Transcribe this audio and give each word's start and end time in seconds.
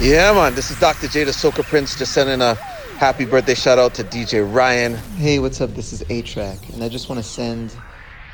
Yeah, 0.00 0.32
man. 0.32 0.56
This 0.56 0.72
is 0.72 0.80
Dr. 0.80 1.06
J, 1.06 1.22
the 1.22 1.30
Soca 1.30 1.62
Prince, 1.62 1.96
just 1.96 2.12
sending 2.12 2.42
a 2.42 2.56
happy 2.98 3.24
birthday 3.24 3.54
shout 3.54 3.78
out 3.78 3.94
to 3.94 4.02
DJ 4.02 4.44
Ryan. 4.44 4.96
Hey, 5.16 5.38
what's 5.38 5.60
up? 5.60 5.70
This 5.70 5.92
is 5.92 6.02
A-Trak, 6.10 6.74
and 6.74 6.82
I 6.82 6.88
just 6.88 7.08
want 7.08 7.20
to 7.20 7.22
send 7.22 7.76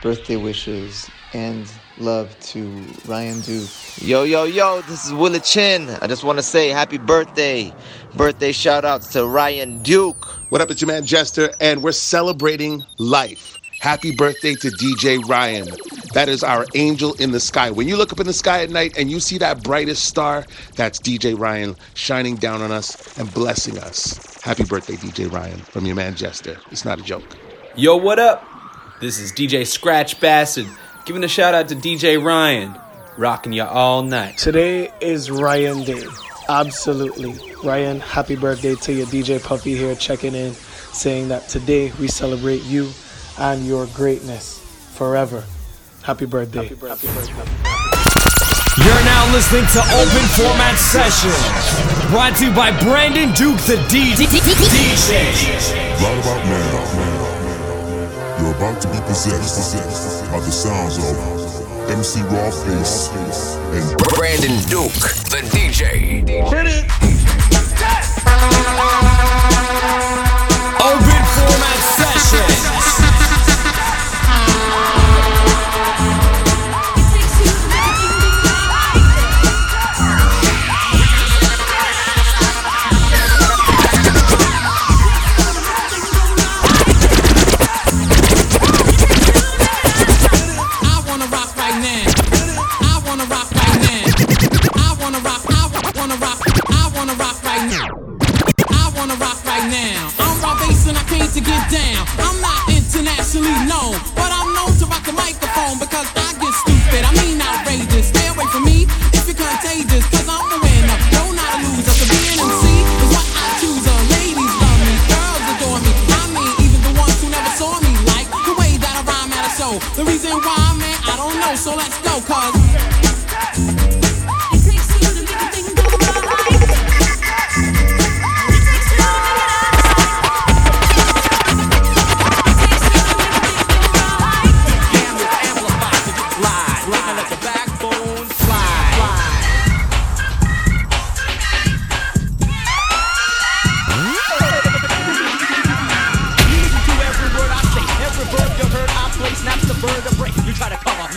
birthday 0.03 0.37
wishes 0.37 1.11
and 1.35 1.71
love 1.99 2.35
to 2.41 2.83
Ryan 3.07 3.41
Duke. 3.43 3.69
Yo, 3.99 4.23
yo, 4.23 4.45
yo, 4.45 4.81
this 4.89 5.05
is 5.05 5.13
Willa 5.13 5.39
Chin. 5.39 5.91
I 6.01 6.07
just 6.07 6.25
want 6.25 6.39
to 6.39 6.43
say 6.43 6.71
happy 6.71 6.97
birthday. 6.97 7.73
Birthday 8.17 8.53
shout 8.53 8.87
outs 8.87 9.09
to 9.13 9.27
Ryan 9.27 9.83
Duke. 9.83 10.25
What 10.51 10.63
up, 10.63 10.71
it's 10.71 10.81
your 10.81 10.89
man 10.89 11.05
Jester, 11.05 11.53
and 11.61 11.83
we're 11.83 11.93
celebrating 11.93 12.83
life. 12.99 13.59
Happy 13.81 14.17
birthday 14.17 14.55
to 14.55 14.69
DJ 14.69 15.23
Ryan. 15.29 15.69
That 16.13 16.29
is 16.29 16.43
our 16.43 16.67
angel 16.75 17.15
in 17.15 17.31
the 17.31 17.39
sky. 17.39 17.71
When 17.71 17.87
you 17.87 17.97
look 17.97 18.13
up 18.13 18.19
in 18.19 18.27
the 18.27 18.33
sky 18.33 18.63
at 18.63 18.71
night 18.71 18.99
and 18.99 19.11
you 19.11 19.21
see 19.21 19.39
that 19.39 19.63
brightest 19.63 20.05
star, 20.05 20.45
that's 20.75 20.99
DJ 20.99 21.39
Ryan 21.39 21.77
shining 21.95 22.37
down 22.37 22.63
on 22.63 22.73
us 22.73 23.17
and 23.19 23.33
blessing 23.33 23.79
us. 23.79 24.41
Happy 24.43 24.65
birthday, 24.65 24.95
DJ 24.95 25.31
Ryan, 25.31 25.59
from 25.59 25.87
your 25.87 25.95
man 25.95 26.17
Jester. 26.17 26.59
It's 26.71 26.85
not 26.85 26.99
a 26.99 27.03
joke. 27.03 27.37
Yo, 27.77 27.97
what 27.97 28.19
up? 28.19 28.45
This 29.01 29.21
is 29.21 29.33
DJ 29.33 29.67
Scratch 29.67 30.21
Bassett 30.21 30.67
giving 31.07 31.23
a 31.23 31.29
shout 31.29 31.55
out 31.55 31.69
to 31.69 31.77
DJ 31.77 32.23
Ryan, 32.23 32.77
rocking 33.17 33.53
you 33.53 33.63
all 33.63 34.03
night. 34.03 34.37
Today 34.37 34.93
is 35.01 35.31
Ryan 35.31 35.85
Day. 35.85 36.07
Absolutely. 36.49 37.39
Ryan, 37.63 38.01
happy 38.01 38.35
birthday 38.35 38.75
to 38.75 38.93
you. 38.93 39.05
DJ 39.07 39.43
Puffy 39.43 39.77
here 39.77 39.95
checking 39.95 40.35
in, 40.35 40.55
saying 40.55 41.29
that 41.29 41.49
today 41.49 41.93
we 42.01 42.09
celebrate 42.09 42.63
you 42.65 42.91
and 43.39 43.65
your 43.65 43.87
greatness 43.95 44.59
forever. 44.97 45.45
Happy 46.03 46.25
birthday. 46.27 46.63
Happy 46.63 46.75
birthday. 46.75 47.09
Happy 47.09 47.33
birthday. 47.35 47.71
You're 48.79 49.05
now 49.05 49.33
listening 49.35 49.67
to 49.77 49.81
Open 50.01 50.25
Format 50.41 50.79
Session, 50.79 51.35
brought 52.11 52.37
to 52.39 52.47
you 52.47 52.53
by 52.53 52.71
Brandon 52.81 53.29
Duke, 53.35 53.59
the 53.69 53.77
DJ. 53.93 54.17
Right 56.01 56.19
about 56.23 56.45
now, 56.47 56.71
you're 58.41 58.55
about 58.57 58.81
to 58.81 58.89
be 58.89 58.99
possessed 59.07 60.25
by 60.33 60.41
the 60.41 60.51
sounds 60.51 60.97
of 60.97 61.91
MC 61.91 62.21
Rawface 62.21 63.13
and 63.75 63.99
Brandon 64.17 64.57
Duke, 64.71 64.95
the 65.29 65.43
DJ. 65.53 66.41
Open 66.43 66.67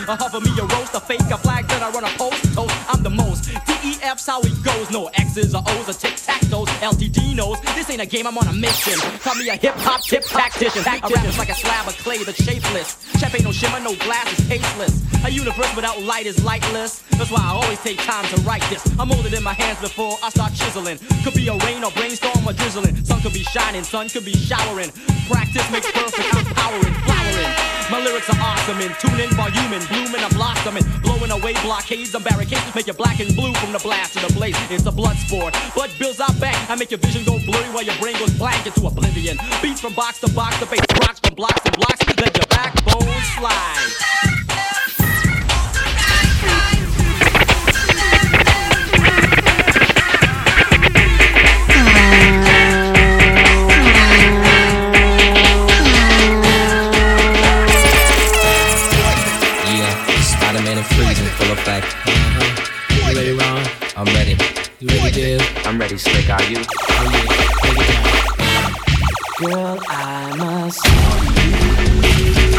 A 0.05 0.15
hover 0.17 0.41
me 0.41 0.51
a 0.59 0.65
roast, 0.65 0.93
a 0.95 0.99
fake, 0.99 1.21
a 1.31 1.37
flag 1.37 1.65
that 1.69 1.81
I 1.81 1.89
run 1.89 2.03
a 2.03 2.09
post. 2.17 2.53
Toast, 2.53 2.75
I'm 2.89 3.01
the 3.03 3.09
most. 3.09 3.49
DEF's 3.65 4.27
how 4.27 4.41
it 4.41 4.61
goes. 4.61 4.91
No 4.91 5.07
X's 5.13 5.55
or 5.55 5.63
O's 5.65 5.89
or 5.89 5.93
tic 5.93 6.15
tac 6.17 6.42
LTD 6.83 7.33
knows 7.33 7.61
this 7.79 7.89
ain't 7.89 8.01
a 8.01 8.05
game, 8.05 8.27
I'm 8.27 8.37
on 8.37 8.45
a 8.47 8.51
mission. 8.51 8.99
Call 9.21 9.35
me 9.35 9.47
a 9.47 9.55
hip 9.55 9.73
hop 9.77 10.03
tip 10.03 10.23
tactician. 10.25 10.83
I 10.85 10.99
rap 10.99 11.25
is 11.25 11.37
like 11.37 11.47
a 11.47 11.55
slab 11.55 11.87
of 11.87 11.97
clay 11.99 12.21
that's 12.23 12.43
shapeless. 12.43 12.99
Chef 13.19 13.33
ain't 13.33 13.45
no 13.45 13.53
shimmer, 13.53 13.79
no 13.79 13.95
glass 13.95 14.27
is 14.37 14.45
tasteless. 14.49 15.01
A 15.23 15.29
universe 15.29 15.73
without 15.77 16.01
light 16.01 16.25
is 16.25 16.43
lightless. 16.43 17.01
That's 17.17 17.31
why 17.31 17.39
I 17.39 17.51
always 17.51 17.79
take 17.79 17.99
time 17.99 18.25
to 18.35 18.41
write 18.41 18.63
this. 18.69 18.83
I'm 18.99 19.07
holding 19.07 19.31
in 19.31 19.43
my 19.43 19.53
hands 19.53 19.79
before 19.79 20.17
I 20.21 20.27
start 20.29 20.53
chiseling. 20.55 20.99
Could 21.23 21.35
be 21.35 21.47
a 21.47 21.55
rain 21.55 21.85
or 21.85 21.91
brainstorm 21.91 22.45
or 22.45 22.51
drizzling. 22.51 23.01
Sun 23.05 23.21
could 23.21 23.33
be 23.33 23.43
shining, 23.43 23.83
sun 23.83 24.09
could 24.09 24.25
be 24.25 24.35
showering. 24.35 24.91
Practice 25.31 25.71
makes 25.71 25.89
perfect, 25.89 26.35
I'm 26.35 26.45
powering, 26.51 26.93
flowering. 27.07 27.73
My 27.91 27.99
lyrics 28.03 28.29
are 28.29 28.39
awesome 28.39 28.79
and 28.79 28.95
tuning, 28.99 29.29
voluming, 29.37 29.85
blooming, 29.87 30.23
I'm 30.23 30.31
blossoming, 30.31 30.83
blowing 31.01 31.31
away 31.31 31.53
blockades 31.61 32.15
and 32.15 32.23
barricades, 32.23 32.73
make 32.73 32.87
you 32.87 32.93
black 32.93 33.19
and 33.19 33.35
blue 33.35 33.53
from 33.55 33.71
the 33.71 33.79
blast 33.79 34.13
to 34.17 34.25
the 34.25 34.33
blaze. 34.33 34.55
It's 34.71 34.85
a 34.85 34.91
blood 34.91 35.15
sport. 35.17 35.55
Blood 35.75 35.91
builds 35.99 36.19
out 36.19 36.37
back. 36.39 36.57
I 36.73 36.75
make 36.75 36.89
your 36.89 36.97
vision 36.97 37.23
go 37.23 37.37
blurry 37.45 37.69
while 37.69 37.83
your 37.83 37.93
brain 37.97 38.17
goes 38.17 38.31
blank 38.31 38.65
into 38.65 38.87
oblivion. 38.87 39.37
Beats 39.61 39.79
from 39.79 39.93
box 39.93 40.19
to 40.21 40.33
box, 40.33 40.59
the 40.59 40.65
bass 40.65 40.81
rocks 41.01 41.19
from 41.19 41.35
blocks 41.35 41.61
and 41.65 41.77
blocks, 41.77 41.99
let 42.19 42.35
your 42.35 42.47
backbone 42.47 43.21
slide. 43.37 44.82
I'm 65.73 65.79
ready, 65.79 65.97
Slick. 65.97 66.29
Are 66.29 66.43
you? 66.43 66.57
Oh, 66.59 67.09
yeah. 67.79 68.73
Girl, 69.39 69.79
I 69.89 70.35
must 70.37 70.85
tell 70.85 71.23
you, 71.33 71.55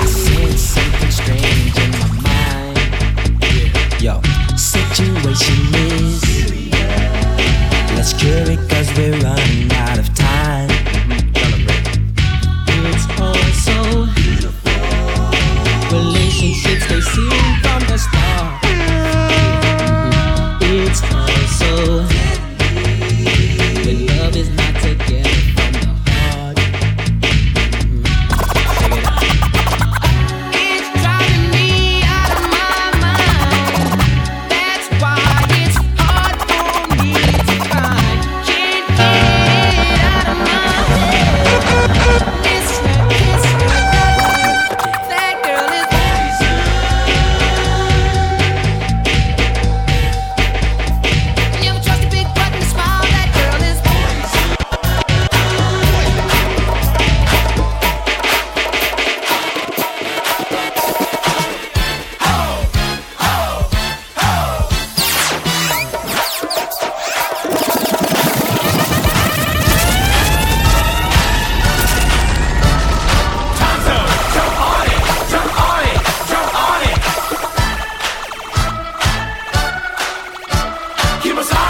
I 0.00 0.04
sense 0.04 0.60
something 0.60 1.12
strange 1.12 1.78
in 1.78 1.90
my 1.92 2.08
mind. 2.26 2.76
Yo, 4.02 4.20
situation 4.56 5.54
is, 5.94 6.24
let's 7.94 8.12
cure 8.14 8.50
it 8.50 8.58
cause 8.68 8.90
we're 8.98 9.16
running 9.20 9.70
out 9.74 9.96
of 9.96 10.12
time. 10.16 10.68
Mm-hmm. 11.06 11.62
It's 12.90 13.06
all 13.20 13.36
so 13.62 14.06
beautiful. 14.16 14.72
Relationships, 15.96 16.84
they 16.88 17.00
seem 17.00 17.62
from 17.62 17.80
the 17.86 17.96
start. 17.96 18.63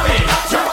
Kimasabi, 0.06 0.63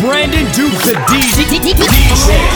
Brandon 0.00 0.46
Duke, 0.52 0.72
the 0.84 0.94
DJ. 1.08 2.49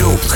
Brandon 0.00 0.29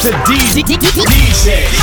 to 0.00 0.10
DJ. 0.10 0.62
DJ. 0.62 1.77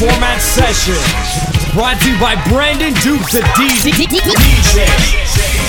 format 0.00 0.40
session. 0.40 0.94
Brought 1.74 2.00
to 2.00 2.10
you 2.10 2.18
by 2.18 2.34
Brandon 2.48 2.94
Duke, 3.02 3.30
the 3.30 3.42
DJ. 3.52 5.59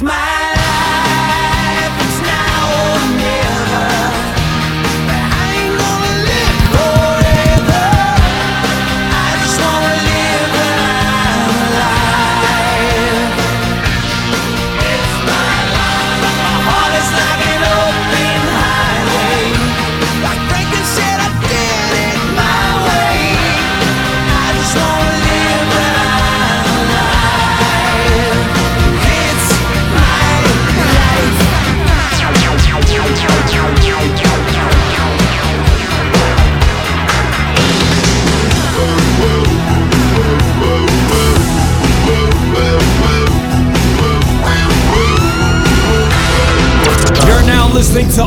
smile. 0.00 0.29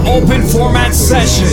open 0.06 0.42
format 0.42 0.94
session. 0.94 1.48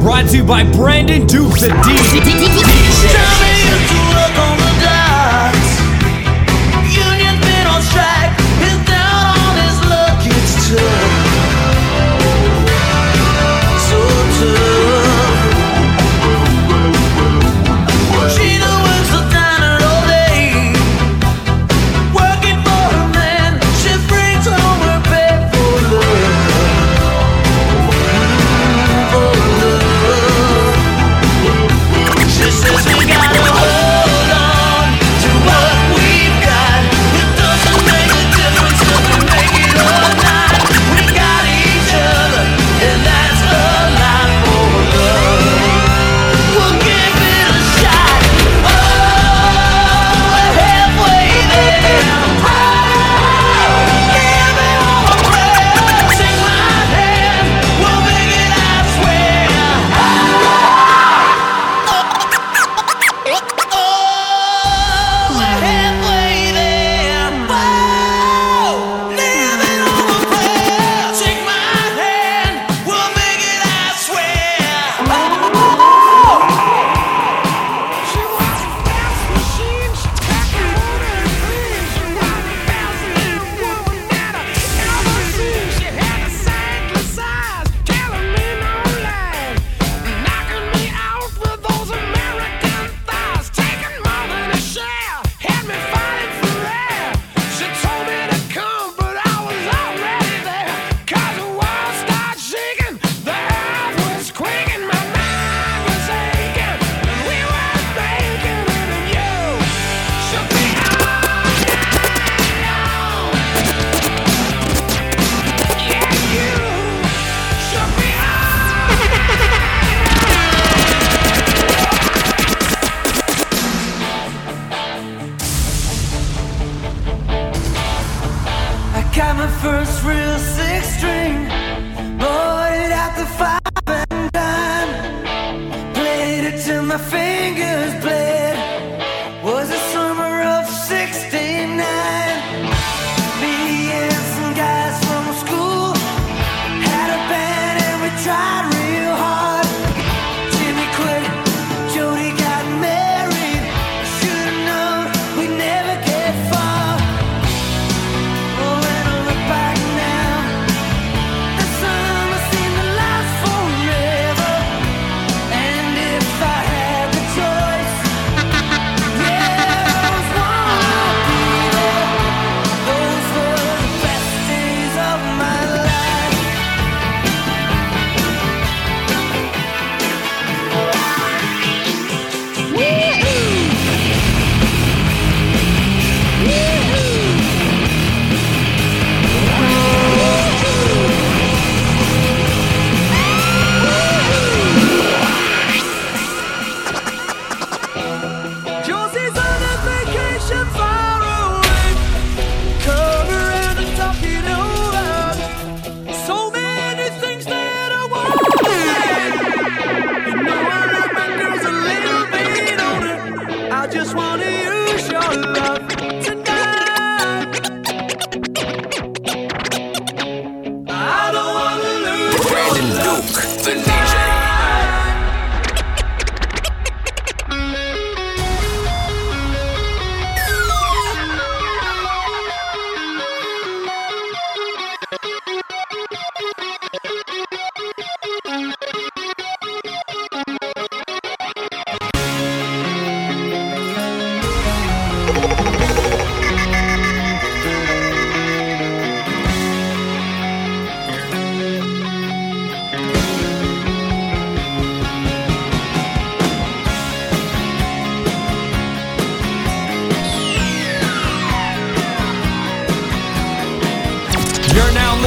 Brought 0.00 0.28
to 0.30 0.38
you 0.38 0.44
by 0.44 0.64
Brandon 0.72 1.26
Duke, 1.26 1.58
the 1.58 1.68
DJ. 1.68 3.14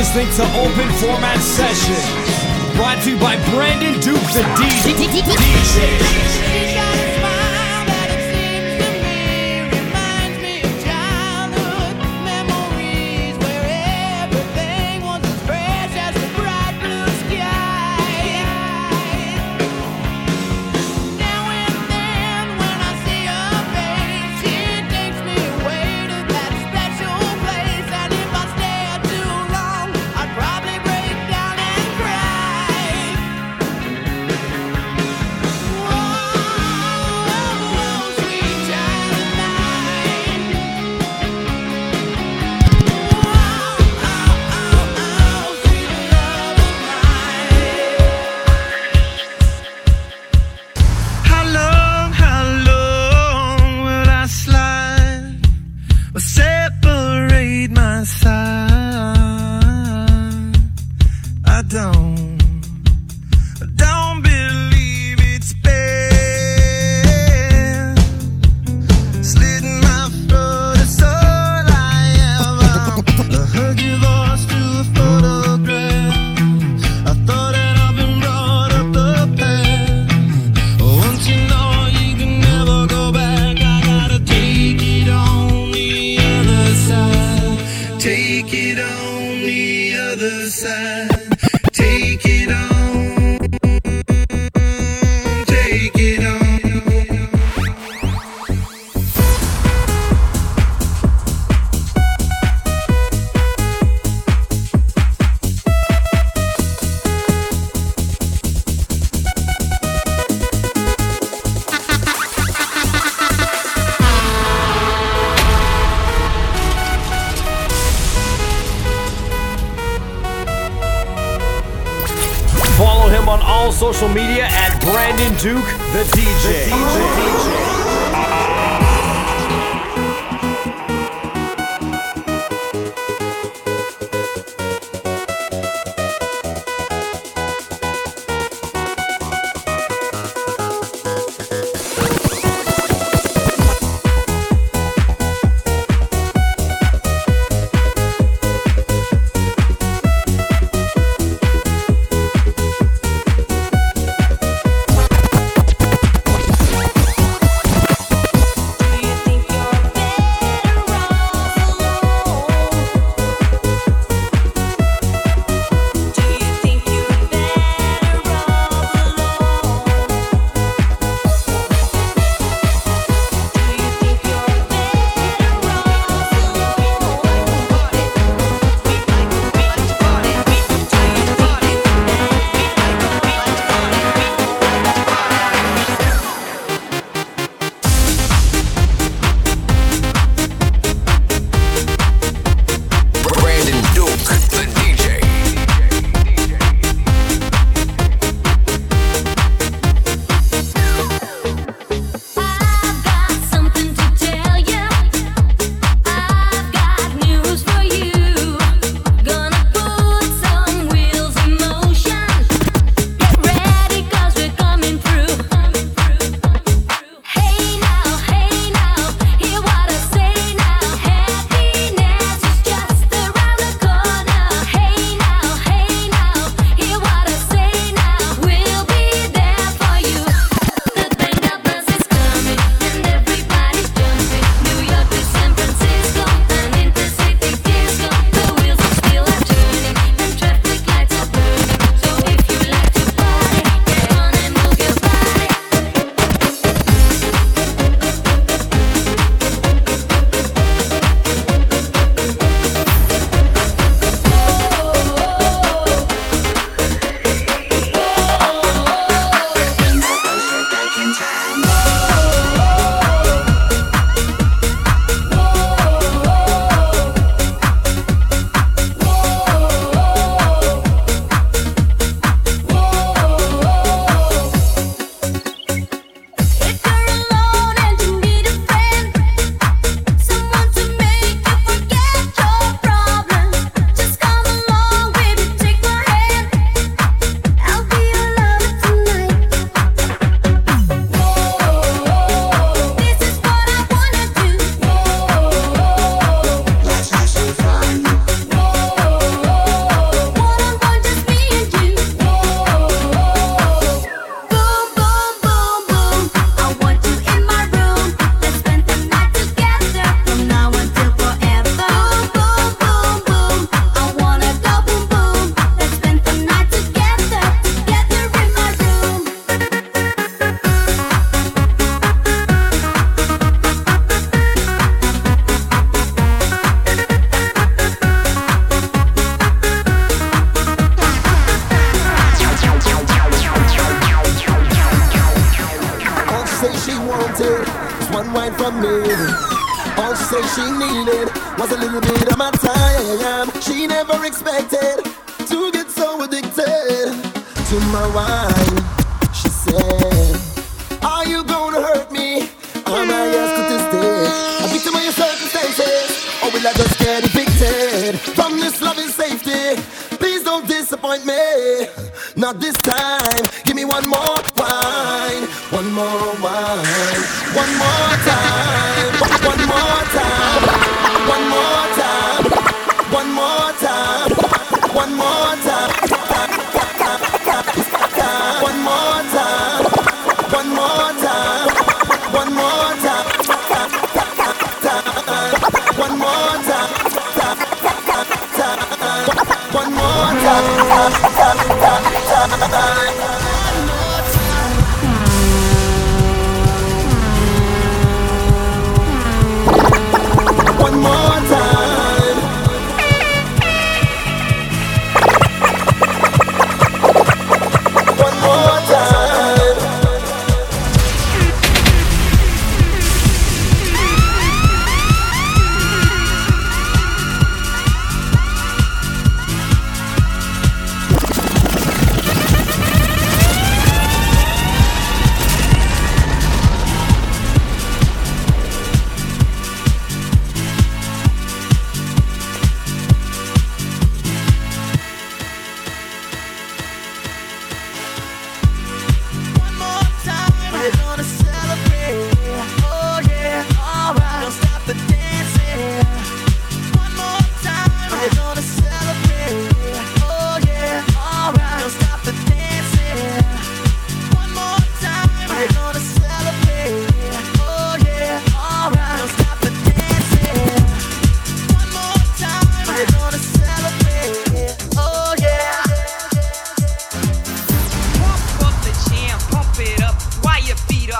listening 0.01 0.33
to 0.33 0.41
Open 0.57 0.89
Format 0.93 1.39
Session, 1.39 1.93
brought 2.75 3.03
to 3.03 3.11
you 3.11 3.17
by 3.19 3.35
Brandon 3.51 3.93
Duke, 3.99 4.15
the 4.33 4.41
DJ. 4.57 5.21
DJ. 5.21 6.80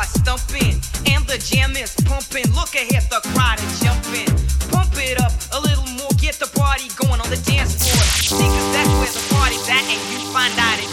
starts 0.04 0.18
thumping 0.22 0.82
and 1.12 1.26
the 1.28 1.38
jam 1.38 1.76
is 1.76 1.93
pumping. 2.06 2.45
Look 2.54 2.76
ahead, 2.76 3.04
the 3.10 3.22
crowd 3.34 3.60
is 3.60 3.80
jumping. 3.80 4.30
Pump 4.70 4.93
it 4.97 5.20
up 5.22 5.32
a 5.54 5.60
little 5.60 5.88
more, 5.97 6.10
get 6.18 6.36
the 6.36 6.49
party 6.58 6.89
going 6.95 7.20
on 7.22 7.30
the 7.30 7.41
dance 7.45 7.76
floor. 7.76 8.39
Niggas, 8.39 8.74
that's 8.74 8.89
where 8.99 9.14
the 9.14 9.24
party's 9.36 9.68
at, 9.70 9.84
and 9.84 10.02
you 10.14 10.20
find 10.32 10.54
out 10.58 10.80
it 10.80 10.91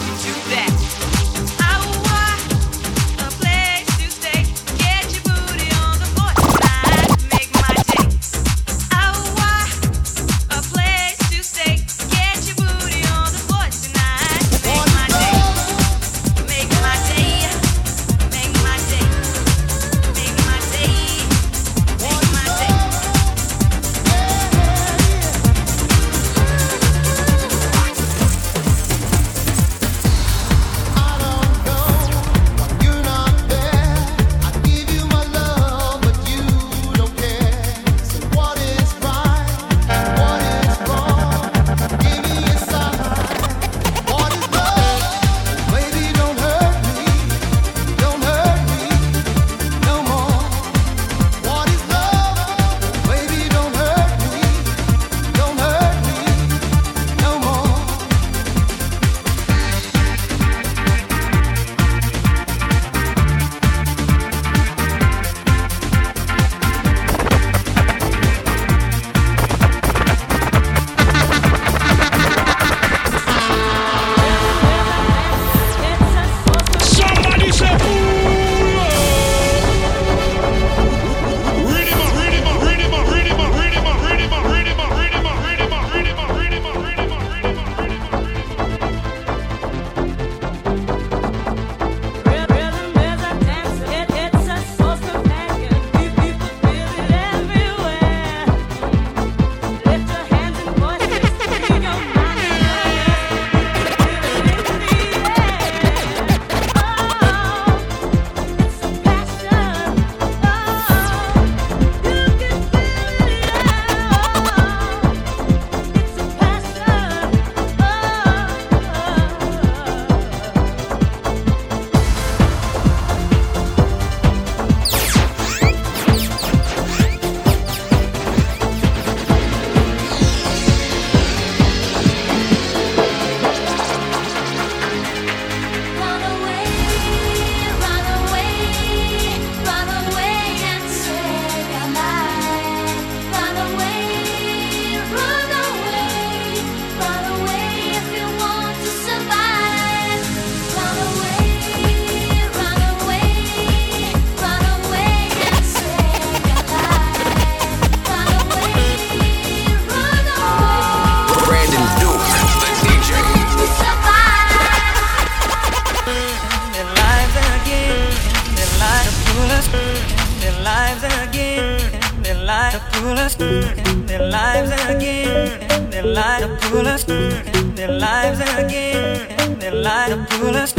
Let's. 180.37 180.78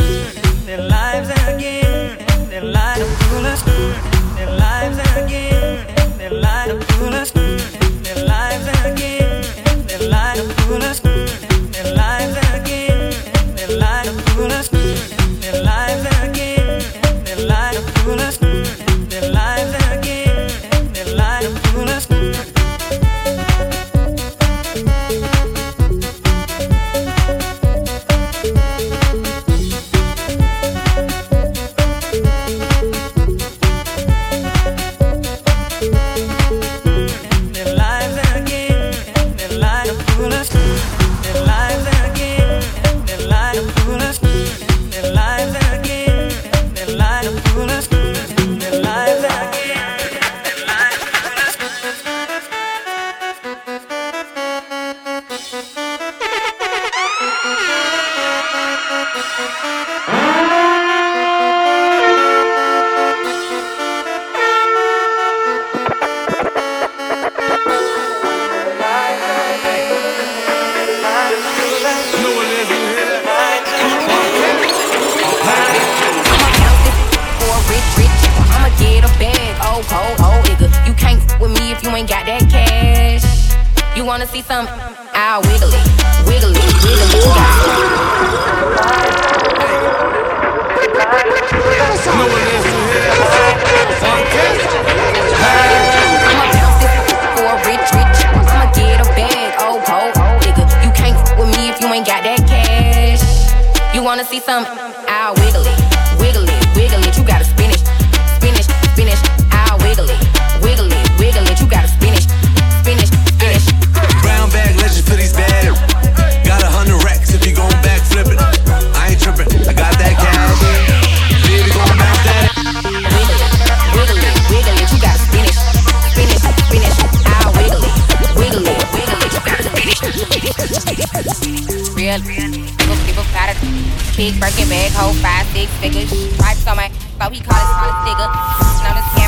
pigs, 134.21 134.39
breaking 134.39 134.68
bag, 134.68 134.93
hold 134.93 135.16
five, 135.16 135.47
six 135.57 135.73
figures. 135.81 136.11
Stripes 136.35 136.66
on 136.66 136.77
my, 136.77 136.93
but 137.18 137.31
we 137.31 137.41
call 137.41 137.57
it, 137.57 137.68
call 137.73 137.89
it 137.89 137.97
nigga. 138.05 139.20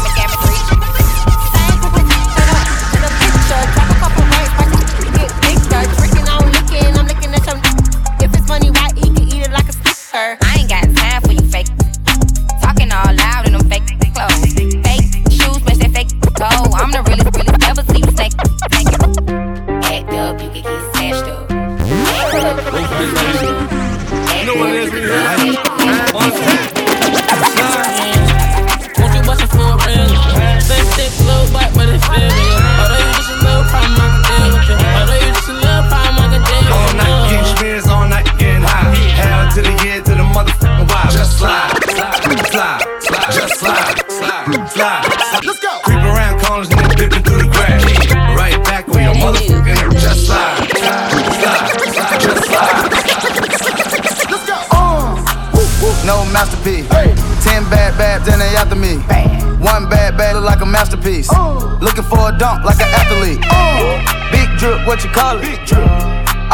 Then 58.24 58.38
they 58.38 58.54
after 58.54 58.76
me. 58.76 58.98
Bad. 59.08 59.60
One 59.60 59.88
bad, 59.88 60.16
bad 60.16 60.36
look 60.36 60.44
like 60.44 60.60
a 60.60 60.66
masterpiece. 60.66 61.30
Ooh. 61.32 61.78
Looking 61.82 62.04
for 62.04 62.30
a 62.30 62.32
dunk 62.38 62.64
like 62.64 62.78
an 62.78 62.90
athlete. 62.94 63.42
Ooh. 63.50 63.98
Big 64.30 64.48
drip, 64.58 64.86
what 64.86 65.02
you 65.02 65.10
call 65.10 65.38
it? 65.38 65.42
Big 65.42 65.58
drip. 65.66 65.86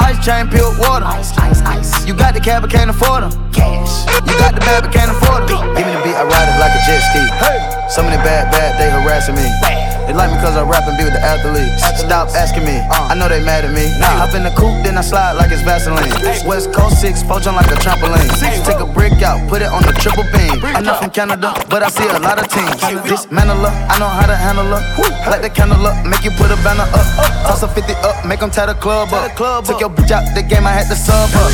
Ice 0.01 0.19
chain, 0.25 0.49
pure 0.49 0.73
water. 0.79 1.05
Ice, 1.05 1.37
ice, 1.37 1.61
ice. 1.63 2.07
You 2.07 2.15
got 2.15 2.35
the 2.35 2.41
cab, 2.41 2.63
but 2.63 2.71
can't 2.71 2.89
afford 2.89 3.25
them. 3.25 3.33
Cash. 3.53 4.07
You 4.25 4.33
got 4.39 4.55
the 4.55 4.61
bag, 4.61 4.85
but 4.85 4.93
can't 4.93 5.11
afford 5.11 5.49
them. 5.49 5.75
Give 5.77 5.85
me 5.85 5.93
the 5.93 6.03
beat, 6.05 6.17
I 6.17 6.25
ride 6.25 6.49
it 6.49 6.59
like 6.59 6.73
a 6.73 6.81
jet 6.87 7.03
ski. 7.11 7.21
Hey. 7.37 7.61
So 7.91 8.03
many 8.03 8.17
bad, 8.23 8.51
bad, 8.51 8.79
they 8.81 8.89
harassing 8.89 9.35
me. 9.35 9.45
Bad. 9.61 9.88
They 10.09 10.17
like 10.17 10.33
me 10.33 10.41
cause 10.41 10.57
I 10.57 10.65
rap 10.65 10.89
and 10.89 10.97
be 10.97 11.05
with 11.05 11.13
the 11.13 11.21
athletes. 11.21 11.85
Stop 12.01 12.33
asking 12.33 12.65
me, 12.65 12.81
I 12.81 13.13
know 13.13 13.29
they 13.29 13.45
mad 13.45 13.69
at 13.69 13.77
me. 13.77 13.93
Nah. 14.01 14.25
Hop 14.25 14.33
in 14.33 14.41
the 14.41 14.49
coupe, 14.57 14.81
then 14.81 14.97
I 14.97 15.05
slide 15.05 15.37
like 15.37 15.53
it's 15.53 15.61
Vaseline. 15.61 16.09
West 16.49 16.73
Coast 16.73 17.05
6, 17.05 17.29
poach 17.29 17.45
on 17.45 17.61
like 17.61 17.69
a 17.69 17.77
trampoline. 17.77 18.25
Take 18.41 18.81
a 18.81 18.89
brick 18.89 19.21
out, 19.21 19.37
put 19.53 19.61
it 19.61 19.69
on 19.69 19.85
the 19.85 19.93
triple 19.93 20.25
beam. 20.33 20.65
I'm 20.65 20.81
not 20.81 21.05
from 21.05 21.13
Canada, 21.13 21.53
but 21.69 21.85
I 21.85 21.93
see 21.93 22.09
a 22.09 22.17
lot 22.25 22.41
of 22.41 22.49
teams. 22.49 22.81
Dismantle 23.05 23.69
up, 23.69 23.77
I 23.93 24.01
know 24.01 24.09
how 24.09 24.25
to 24.25 24.33
handle 24.33 24.73
up. 24.73 24.81
Light 25.29 25.45
the 25.45 25.53
candle 25.53 25.85
up, 25.85 26.01
make 26.09 26.25
you 26.25 26.33
put 26.41 26.49
a 26.49 26.57
banner 26.65 26.89
up. 26.89 27.05
Toss 27.45 27.61
a 27.61 27.69
50 27.69 27.93
up, 28.01 28.25
make 28.25 28.41
them 28.41 28.49
tie 28.51 28.65
the 28.65 28.81
club 28.81 29.13
up. 29.13 29.37
Took 29.37 29.77
your 29.77 29.93
bitch 29.93 30.09
out 30.09 30.25
the 30.33 30.41
game, 30.41 30.65
I 30.65 30.73
had 30.73 30.89
to 30.89 30.97
sub 30.97 31.29
up. 31.37 31.53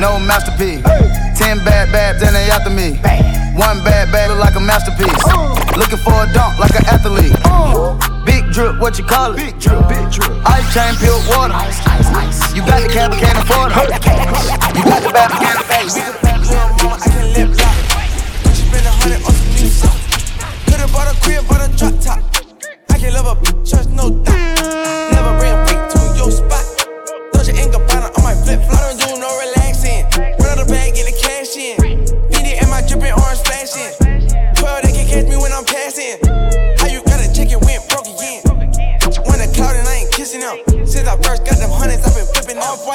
No 0.00 0.16
masterpiece. 0.24 0.80
Ten 1.36 1.60
bad 1.68 1.92
babs 1.92 2.24
and 2.24 2.32
they 2.32 2.48
after 2.48 2.72
me. 2.72 2.96
One 3.56 3.82
bad 3.82 4.12
bag 4.12 4.28
look 4.28 4.38
like 4.38 4.54
a 4.54 4.60
masterpiece. 4.60 5.16
Uh. 5.24 5.56
Looking 5.76 5.98
for 5.98 6.12
a 6.12 6.28
dunk 6.32 6.58
like 6.58 6.76
an 6.76 6.84
athlete. 6.92 7.32
Uh. 7.44 7.96
Big 8.24 8.52
drip, 8.52 8.78
what 8.78 8.98
you 8.98 9.04
call 9.04 9.32
it? 9.32 9.36
Big 9.36 9.58
drip, 9.58 9.88
big 9.88 10.10
drip. 10.10 10.30
Ice 10.44 10.74
chain, 10.74 10.94
pure 11.00 11.16
water. 11.32 11.54
Ice, 11.54 11.80
ice, 11.86 12.08
ice. 12.12 12.54
You 12.54 12.60
got 12.62 12.82
the 12.82 12.88
cab, 12.88 13.12
can't 13.12 13.38
afford 13.38 13.72
it. 13.72 13.88
You 14.76 14.84
got 14.84 15.02
the 15.02 15.10
bag, 15.10 15.30
can't 15.40 15.64
face 15.64 15.96
it. 15.96 16.25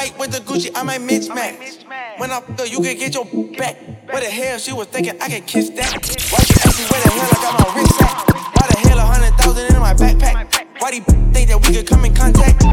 white 0.02 0.18
with 0.18 0.32
the 0.32 0.38
Gucci, 0.38 0.70
I 0.74 0.82
might 0.82 1.00
mismatch. 1.00 1.84
When 2.18 2.30
I 2.30 2.40
fuck 2.40 2.70
you 2.70 2.80
can 2.80 2.96
get 2.98 3.14
your 3.14 3.24
back. 3.56 3.76
What 4.10 4.22
the 4.22 4.30
hell 4.30 4.58
she 4.58 4.72
was 4.72 4.86
thinking? 4.88 5.20
I 5.20 5.28
can 5.28 5.42
kiss 5.42 5.70
that. 5.70 5.92
Why 5.94 6.38
she 6.42 6.54
ask 6.66 6.78
me 6.78 6.84
where 6.90 7.02
the 7.02 7.10
hell 7.10 7.30
I 7.30 7.38
got 7.42 7.54
my 7.60 7.68
wrist 7.76 8.02
at? 8.02 8.14
Why 8.56 8.64
the 8.70 8.78
hell 8.88 8.98
a 8.98 9.06
hundred 9.06 9.34
thousand 9.38 9.74
in 9.74 9.80
my 9.80 9.94
backpack? 9.94 10.80
Why 10.80 10.90
do 10.90 10.96
you 10.96 11.04
think 11.32 11.48
that 11.50 11.58
we 11.62 11.74
could 11.74 11.86
come 11.86 12.04
in 12.04 12.14
contact? 12.14 12.64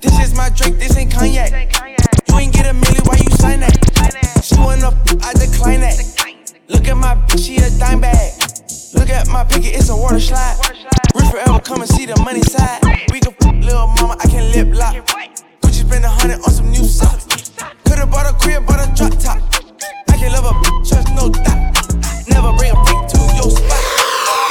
This 0.00 0.18
is 0.20 0.36
my 0.36 0.50
Drake, 0.50 0.78
this 0.78 0.96
ain't 0.96 1.12
cognac. 1.12 1.50
You 2.28 2.38
ain't 2.38 2.52
get 2.52 2.66
a 2.66 2.74
million, 2.74 3.02
why 3.04 3.16
you 3.16 3.30
sign 3.36 3.60
that? 3.60 3.74
She 4.42 4.56
wanna 4.56 4.92
fuck, 4.92 5.18
I 5.24 5.32
decline 5.34 5.80
that. 5.80 5.98
Look 6.68 6.86
at 6.86 6.96
my 6.96 7.16
bitch, 7.26 7.46
she 7.46 7.56
a 7.56 7.70
dime 7.78 8.00
bag. 8.00 8.32
Look 8.94 9.10
at 9.10 9.26
my 9.28 9.44
picket, 9.44 9.74
it's 9.74 9.88
a 9.88 9.96
water 9.96 10.20
slide. 10.20 10.56
Rich 11.14 11.30
forever, 11.30 11.58
come 11.58 11.80
and 11.80 11.90
see 11.90 12.06
the 12.06 12.16
money 12.22 12.42
side. 12.42 12.80
We 13.10 13.20
can 13.20 13.34
fuck 13.40 13.54
little 13.54 13.88
mama, 13.98 14.16
I 14.20 14.28
can 14.28 14.52
lip 14.52 14.76
lock. 14.78 14.94
Spend 15.88 16.04
a 16.04 16.12
hundred 16.12 16.44
on 16.44 16.52
some 16.52 16.68
new 16.68 16.84
socks. 16.84 17.24
Could've 17.88 18.12
bought 18.12 18.28
a 18.28 18.36
crib, 18.36 18.60
bought 18.68 18.76
a 18.76 18.92
drop 18.92 19.16
top. 19.16 19.40
I 20.12 20.20
can 20.20 20.36
love 20.36 20.44
a 20.44 20.52
bitch, 20.60 20.84
trust 20.84 21.08
no 21.16 21.32
doubt. 21.32 21.64
Never 22.28 22.52
bring 22.60 22.76
a 22.76 22.78
freak 22.84 23.08
to 23.08 23.20
your 23.40 23.48
spot. 23.48 23.80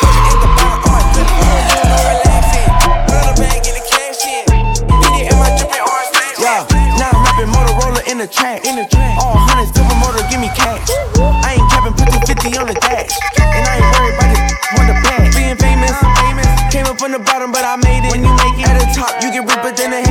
Put 0.01 0.17
you 0.17 0.33
in 0.33 0.37
the 0.41 0.49
bottom 0.57 0.81
of 0.81 0.89
my 0.89 1.01
drip, 1.13 1.29
no 1.29 1.93
relaxing. 2.09 2.69
Put 3.05 3.21
on 3.21 3.25
the 3.29 3.35
bag, 3.37 3.61
get 3.61 3.77
the 3.77 3.85
cash 3.85 4.25
in. 4.25 4.49
It 4.49 5.29
in 5.29 5.37
my 5.37 5.53
orange. 5.53 6.41
Yeah, 6.41 6.65
now 6.97 7.13
I'm 7.13 7.21
rapping 7.21 7.53
Motorola 7.53 8.01
in 8.09 8.17
the 8.17 8.25
track. 8.25 8.65
In 8.65 8.73
the 8.81 8.89
track. 8.89 9.21
All 9.21 9.37
hundreds, 9.37 9.69
double 9.77 9.93
motor, 10.01 10.25
give 10.33 10.41
me 10.41 10.49
cash. 10.57 10.89
I 11.21 11.61
ain't 11.61 11.69
capping, 11.69 11.93
put 11.93 12.17
the 12.17 12.21
50 12.25 12.57
on 12.57 12.65
the 12.65 12.77
dash. 12.81 13.13
And 13.37 13.61
I 13.61 13.77
ain't 13.77 13.85
worried 13.93 14.17
about 14.17 14.29
this, 14.33 14.41
want 14.73 14.89
the 14.89 14.97
bag. 15.05 15.21
Being 15.37 15.57
famous, 15.61 15.93
famous. 16.17 16.49
Came 16.73 16.89
up 16.89 16.97
from 16.97 17.13
the 17.13 17.21
bottom, 17.21 17.53
but 17.53 17.61
I 17.61 17.77
made 17.77 18.09
it. 18.09 18.09
When 18.09 18.25
you 18.25 18.33
make 18.41 18.57
it 18.57 18.73
at 18.73 18.81
the 18.81 18.89
top, 18.89 19.21
you 19.21 19.29
get 19.29 19.45
ripped, 19.45 19.61
but 19.61 19.77
then 19.77 19.93
it. 19.93 20.06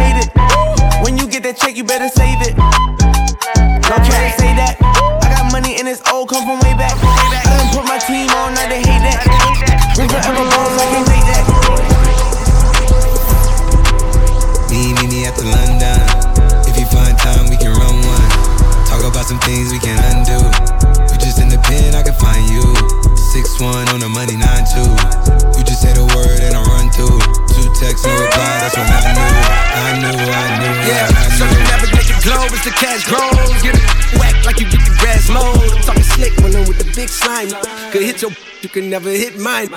Check, 1.57 1.77
you 1.77 1.85
better 1.85 2.09
save 2.09 2.41
it. 2.43 2.57
No 2.57 3.97
can't 3.97 4.35
say 4.39 4.53
that. 4.57 4.77
I 5.23 5.29
got 5.31 5.53
money 5.53 5.79
and 5.79 5.89
it's 5.89 6.03
old, 6.13 6.29
come 6.29 6.45
from 6.45 6.61
way 6.61 6.77
back. 6.77 7.06
Big. 37.07 37.93
Could 37.93 38.03
hit 38.03 38.23
your, 38.23 38.31
you 38.63 38.69
can 38.69 38.91
never 38.91 39.11
hit 39.11 39.39
mine. 39.39 39.69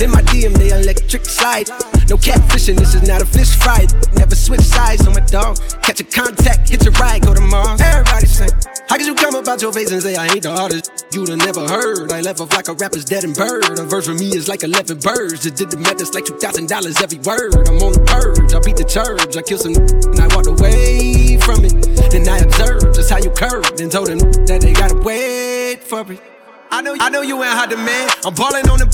In 0.00 0.10
my 0.10 0.22
DM, 0.30 0.56
they 0.56 0.70
electric 0.70 1.24
slide. 1.24 1.68
No 2.08 2.16
catfishing, 2.16 2.76
this 2.76 2.94
is 2.94 3.06
not 3.06 3.20
a 3.20 3.26
fish 3.26 3.56
fry. 3.56 3.86
Never 4.14 4.34
switch 4.34 4.60
sides 4.60 5.06
on 5.06 5.14
my 5.14 5.20
dog. 5.20 5.58
Catch 5.82 6.00
a 6.00 6.04
contact, 6.04 6.68
hit 6.68 6.84
your 6.84 6.92
ride, 6.94 7.22
go 7.22 7.34
to 7.34 7.40
Mars. 7.40 7.80
Everybody 7.80 8.26
say, 8.26 8.48
How 8.88 8.96
could 8.96 9.06
you 9.06 9.14
come 9.14 9.34
about 9.34 9.60
your 9.60 9.72
face 9.72 9.90
and 9.90 10.02
say 10.02 10.16
I 10.16 10.26
ain't 10.26 10.42
the 10.42 10.50
artist? 10.50 11.06
You'd 11.12 11.28
have 11.28 11.38
never 11.38 11.66
heard. 11.66 12.12
I 12.12 12.20
left 12.20 12.40
off 12.40 12.52
like 12.52 12.68
a 12.68 12.74
rapper's 12.74 13.04
dead 13.04 13.24
and 13.24 13.34
bird. 13.34 13.78
A 13.78 13.84
verse 13.84 14.06
for 14.06 14.14
me 14.14 14.28
is 14.34 14.48
like 14.48 14.62
11 14.62 15.00
birds. 15.00 15.42
Just 15.42 15.56
did 15.56 15.70
the 15.70 15.76
math, 15.76 16.00
it's 16.00 16.14
like 16.14 16.24
$2,000 16.24 17.02
every 17.02 17.18
word. 17.18 17.68
I'm 17.68 17.82
on 17.82 17.92
the 17.92 18.04
purge, 18.06 18.54
I 18.54 18.60
beat 18.60 18.76
the 18.76 18.84
church. 18.84 19.36
I 19.36 19.42
killed 19.42 19.60
some 19.60 19.74
and 19.74 20.20
I 20.20 20.28
walked 20.34 20.48
away 20.48 21.36
from 21.38 21.64
it. 21.64 21.74
Then 22.10 22.28
I 22.28 22.38
observed 22.38 22.94
just 22.94 23.10
how 23.10 23.18
you 23.18 23.30
curved 23.30 23.80
and 23.80 23.90
told 23.90 24.08
them 24.08 24.18
that 24.46 24.60
they 24.60 24.72
gotta 24.72 24.96
wait 24.96 25.82
for 25.82 26.10
it. 26.12 26.37
I 26.70 26.82
know, 26.82 26.94
I 27.00 27.08
know 27.08 27.22
you 27.22 27.40
ain't 27.42 27.56
hot 27.56 27.72
man. 27.72 28.12
I'm 28.28 28.34
balling 28.36 28.68
on 28.68 28.76
the 28.76 28.88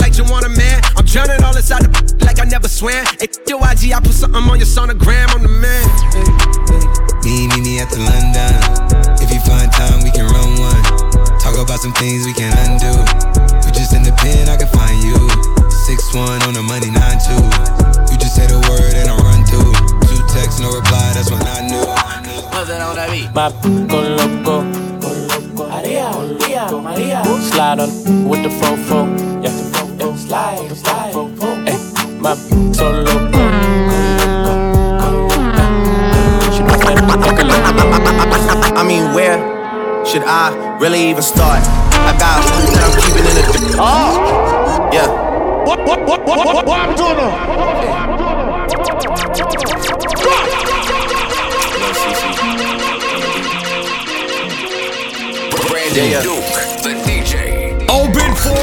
like 0.00 0.16
you 0.16 0.24
want 0.24 0.48
a 0.48 0.52
man. 0.56 0.80
I'm 0.96 1.04
drowning 1.04 1.44
all 1.44 1.52
inside 1.52 1.84
the 1.84 1.92
like 2.24 2.40
I 2.40 2.48
never 2.48 2.64
swam. 2.64 3.04
Hey, 3.20 3.28
yo, 3.44 3.60
IG, 3.60 3.92
I 3.92 4.00
put 4.00 4.16
something 4.16 4.40
on 4.40 4.56
your 4.56 4.64
sonogram. 4.64 5.28
I'm 5.36 5.44
the 5.44 5.52
man. 5.52 5.84
Me, 7.20 7.44
meet 7.52 7.60
me 7.60 7.76
at 7.76 7.92
the 7.92 8.00
London. 8.00 8.56
If 9.20 9.28
you 9.28 9.40
find 9.44 9.68
time, 9.68 10.00
we 10.00 10.08
can 10.08 10.32
run 10.32 10.48
one. 10.64 10.82
Talk 11.36 11.60
about 11.60 11.84
some 11.84 11.92
things 12.00 12.24
we 12.24 12.32
can 12.32 12.56
undo. 12.64 12.88
You 12.88 13.70
just 13.76 13.92
in 13.92 14.00
the 14.00 14.16
pen, 14.16 14.48
I 14.48 14.56
can 14.56 14.72
find 14.72 14.96
you. 15.04 15.20
Six 15.68 16.00
one 16.16 16.40
on 16.48 16.56
the 16.56 16.64
money, 16.64 16.88
nine 16.88 17.20
two. 17.20 17.36
You 18.08 18.16
just 18.16 18.32
say 18.32 18.48
the 18.48 18.56
word 18.64 18.96
and 18.96 19.12
I 19.12 19.16
run 19.20 19.44
through. 19.44 19.76
Two 20.08 20.20
texts, 20.32 20.56
no 20.56 20.72
reply. 20.72 21.12
That's 21.12 21.28
when 21.28 21.44
I 21.44 21.68
knew. 21.68 21.84
My 23.36 23.52
con 23.92 24.16
loco. 24.16 24.79
Slide 27.00 27.80
on 27.80 28.28
with 28.28 28.42
the 28.42 28.50
fofo, 28.50 29.08
yeah, 29.42 29.48
yeah. 29.48 30.14
slide, 30.16 30.76
slide, 30.76 31.14
hey, 31.66 31.78
my 32.20 32.34
so 32.74 32.90
loco, 32.90 33.40
I 38.76 38.84
mean, 38.86 39.14
where 39.14 39.38
should 40.04 40.24
I 40.24 40.76
really 40.78 41.08
even 41.08 41.22
start? 41.22 41.62
I 41.64 42.12
got 42.18 42.44
that 42.68 42.84
I'm 42.84 42.92
keeping 43.00 43.24
in 43.24 43.34
the. 43.34 43.76
Oh! 43.80 44.90
Yeah. 44.92 45.08
What, 45.64 45.78
what, 45.86 46.00
what, 46.06 46.26
what, 46.26 46.44
what, 46.54 46.66
what 46.66 46.80
I'm 46.80 46.94
doing 46.96 47.16
Brandon 55.70 56.22
Duke, 56.22 56.44
the 56.44 56.54
DJ. 56.54 56.69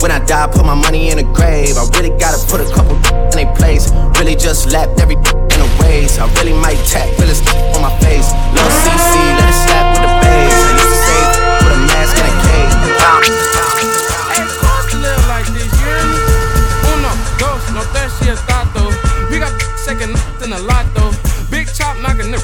when 0.00 0.10
I 0.10 0.24
die, 0.24 0.46
put 0.46 0.64
my 0.64 0.74
money 0.74 1.10
in 1.10 1.18
a 1.18 1.22
grave. 1.22 1.76
I 1.76 1.84
really 1.96 2.16
gotta 2.18 2.38
put 2.46 2.60
a 2.60 2.68
couple 2.72 2.96
in 3.32 3.46
a 3.46 3.54
place. 3.54 3.90
Really 4.18 4.36
just 4.36 4.70
lapped 4.72 5.00
every 5.00 5.16
in 5.16 5.60
a 5.60 5.68
ways. 5.82 6.18
I 6.18 6.26
really 6.38 6.52
might 6.52 6.78
tap 6.86 7.06
realest 7.18 7.46
on 7.74 7.82
my 7.82 7.92
face. 8.00 8.30
Lil 8.54 8.68
CC, 8.82 9.14
let 9.38 9.48
it 9.48 9.58
slap 9.64 9.86
with 9.94 10.02
the 10.06 10.12
bass. 10.22 10.54
I 10.54 10.72
used 10.76 10.90
to 10.90 10.98
a 11.72 11.80
mask 11.90 12.16
a. 12.18 12.28
We 19.30 19.38
got 19.38 19.52
second 19.76 20.16
a 20.52 20.58
lot 20.58 20.86
though. 20.94 21.12
Big 21.50 21.66
chop 21.74 21.96
knocking 21.98 22.30
the. 22.30 22.38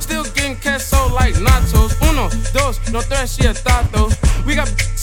Still 0.00 0.24
getting 0.34 0.56
queso 0.56 1.08
like 1.14 1.34
nachos. 1.36 1.96
Uno, 2.10 2.28
dos, 2.52 2.80
no 2.92 3.00
tres, 3.02 3.38
y 3.40 3.46
el 3.46 3.54
tato. 3.54 4.23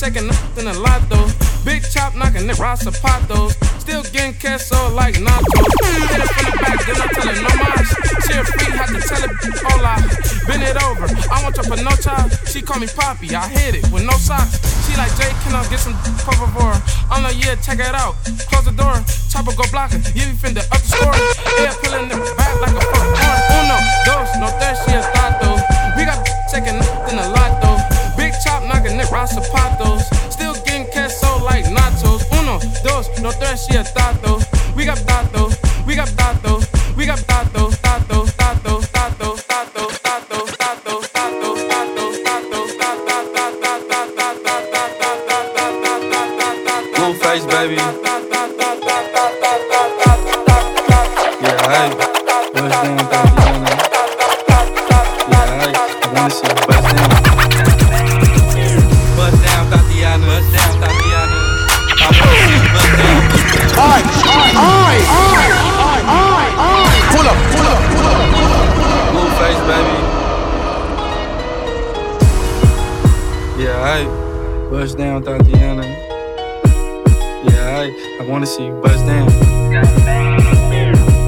Second 0.01 0.33
in 0.57 0.65
a 0.65 0.73
lot 0.81 0.97
though. 1.13 1.29
Big 1.61 1.85
chop 1.85 2.17
knocking 2.17 2.49
the 2.49 2.57
rasa 2.57 2.89
patos. 2.89 3.53
Still 3.77 4.01
getting 4.09 4.33
queso 4.33 4.89
like 4.97 5.13
nachos. 5.21 5.69
Hit 6.09 6.17
it 6.17 6.29
from 6.33 6.45
the 6.49 6.57
back, 6.57 6.81
then 6.89 6.97
I 6.97 7.05
tell 7.13 7.29
it 7.29 7.37
no 7.37 7.51
mas. 7.61 7.85
She 8.25 8.33
a 8.33 8.41
freak, 8.41 8.73
had 8.73 8.89
to 8.89 8.97
tell 8.97 9.21
it 9.21 9.29
hola. 9.61 10.01
Bend 10.49 10.65
it 10.65 10.73
over. 10.81 11.05
I 11.05 11.37
want 11.45 11.53
your 11.53 11.69
panocha. 11.69 12.17
She 12.49 12.65
call 12.65 12.81
me 12.81 12.89
Poppy. 12.89 13.29
I 13.37 13.45
hit 13.45 13.77
it 13.77 13.85
with 13.93 14.01
no 14.01 14.17
socks. 14.17 14.57
She 14.89 14.97
like 14.97 15.13
Jay, 15.21 15.29
can 15.45 15.53
I 15.53 15.61
get 15.69 15.77
some 15.77 15.93
por 16.25 16.33
favor? 16.33 16.73
I'm 17.13 17.21
like, 17.21 17.37
yeah, 17.37 17.53
check 17.61 17.77
it 17.77 17.93
out. 17.93 18.17
Close 18.49 18.65
the 18.65 18.73
door. 18.73 18.97
Chopper 19.29 19.53
go 19.53 19.69
block 19.69 19.93
it. 19.93 20.01
Yeah, 20.17 20.33
we 20.33 20.35
finna 20.41 20.65
up 20.73 20.81
the 20.81 20.97
story. 20.97 21.21
Air 21.61 21.77
pulling 21.77 22.09
the 22.09 22.17
back 22.41 22.57
like 22.57 22.73
a 22.73 22.81
fucking. 22.89 23.21
Uno, 23.53 23.77
dos, 24.09 24.33
no 24.41 24.49
tres, 24.57 24.81
y 24.89 24.97
el 24.97 25.05
tato. 25.13 25.61
We 25.93 26.09
got 26.09 26.25
second 26.49 26.81
in 27.05 27.21
a 27.21 27.29
lot 27.37 27.40
chop 29.11 29.29
knocking 29.29 29.35
the 29.35 29.41
rasa 29.41 29.41
patos. 29.51 30.09
Still 30.31 30.53
getting 30.65 30.85
queso 30.91 31.43
like 31.43 31.65
nachos. 31.65 32.25
Uno, 32.39 32.59
dos, 32.83 33.09
no 33.21 33.31
tres, 33.31 33.67
y 33.69 33.77
el 33.77 33.85
tato. 33.93 34.39
We 34.75 34.85
got 34.85 34.99
tato. 35.05 35.40
I 73.91 74.05
bust 74.71 74.97
down, 74.97 75.21
Tatiana. 75.21 75.83
Yeah, 77.43 77.83
I, 77.83 78.21
I 78.21 78.25
wanna 78.29 78.45
see 78.45 78.67
you 78.67 78.81
bust 78.81 79.05
down. 79.05 79.27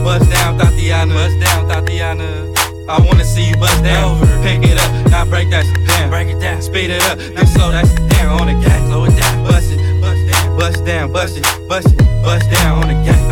Bust 0.05 0.30
down, 0.32 0.57
Tatiana. 0.57 1.14
Bust 1.14 1.39
down, 1.41 1.68
Tatiana. 1.68 2.53
I 2.88 3.05
wanna 3.05 3.26
see 3.26 3.49
you 3.49 3.57
bust 3.57 3.84
down. 3.84 4.18
Pick 4.43 4.64
it 4.64 4.78
up, 4.78 5.11
now 5.11 5.26
break 5.26 5.49
that 5.49 5.66
shit 5.66 5.88
down. 5.89 6.09
Break 6.09 6.30
it 6.30 6.39
down, 6.39 6.61
speed 6.61 6.89
it 6.89 7.03
up, 7.03 7.18
now 7.36 7.43
slow 7.43 7.70
that 7.70 7.86
shit 7.86 8.09
down 8.11 8.39
on 8.39 8.47
the 8.47 8.53
gas. 8.66 8.88
Slow 8.88 9.03
it 9.03 9.16
down, 9.20 9.43
bust 9.43 9.70
it, 9.70 10.01
bust 10.01 10.32
down, 10.32 10.57
bust 10.57 10.86
down, 10.86 11.11
bust 11.11 11.38
it, 11.38 11.68
bust 11.68 11.88
it, 11.88 11.97
bust 12.24 12.49
down 12.49 12.82
on 12.82 12.88
the 12.88 12.93
gas. 13.03 13.24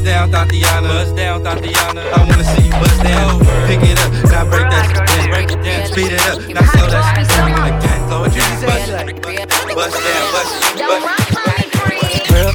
Bust 0.00 0.12
down, 0.12 0.30
Tatiana. 0.32 0.88
Bust 0.88 1.14
down, 1.14 1.44
Tatiana. 1.44 2.00
I 2.00 2.24
wanna 2.24 2.44
see 2.56 2.64
you 2.64 2.72
bust 2.72 3.02
down. 3.02 3.38
Pick 3.68 3.84
it 3.84 4.00
up, 4.00 4.08
now 4.32 4.48
break 4.48 4.64
that 4.72 4.88
shit 4.88 5.04
down. 5.04 5.28
Break 5.28 5.52
it 5.52 5.60
down, 5.60 5.86
speed 5.92 6.12
it 6.16 6.24
up, 6.24 6.40
now 6.40 6.64
slow 6.72 6.88
that 6.88 7.04
shit 7.20 7.28
down 7.28 7.52
on 7.52 7.68
the 7.68 7.76
gas. 7.84 8.08
Slow 8.08 8.24
it 8.24 8.32
down, 8.32 8.64
bust 8.64 9.60
it, 9.60 9.76
bust 9.76 10.00
down, 10.00 10.24
bust 10.32 10.56
it. 10.56 10.88
Real, 12.32 12.48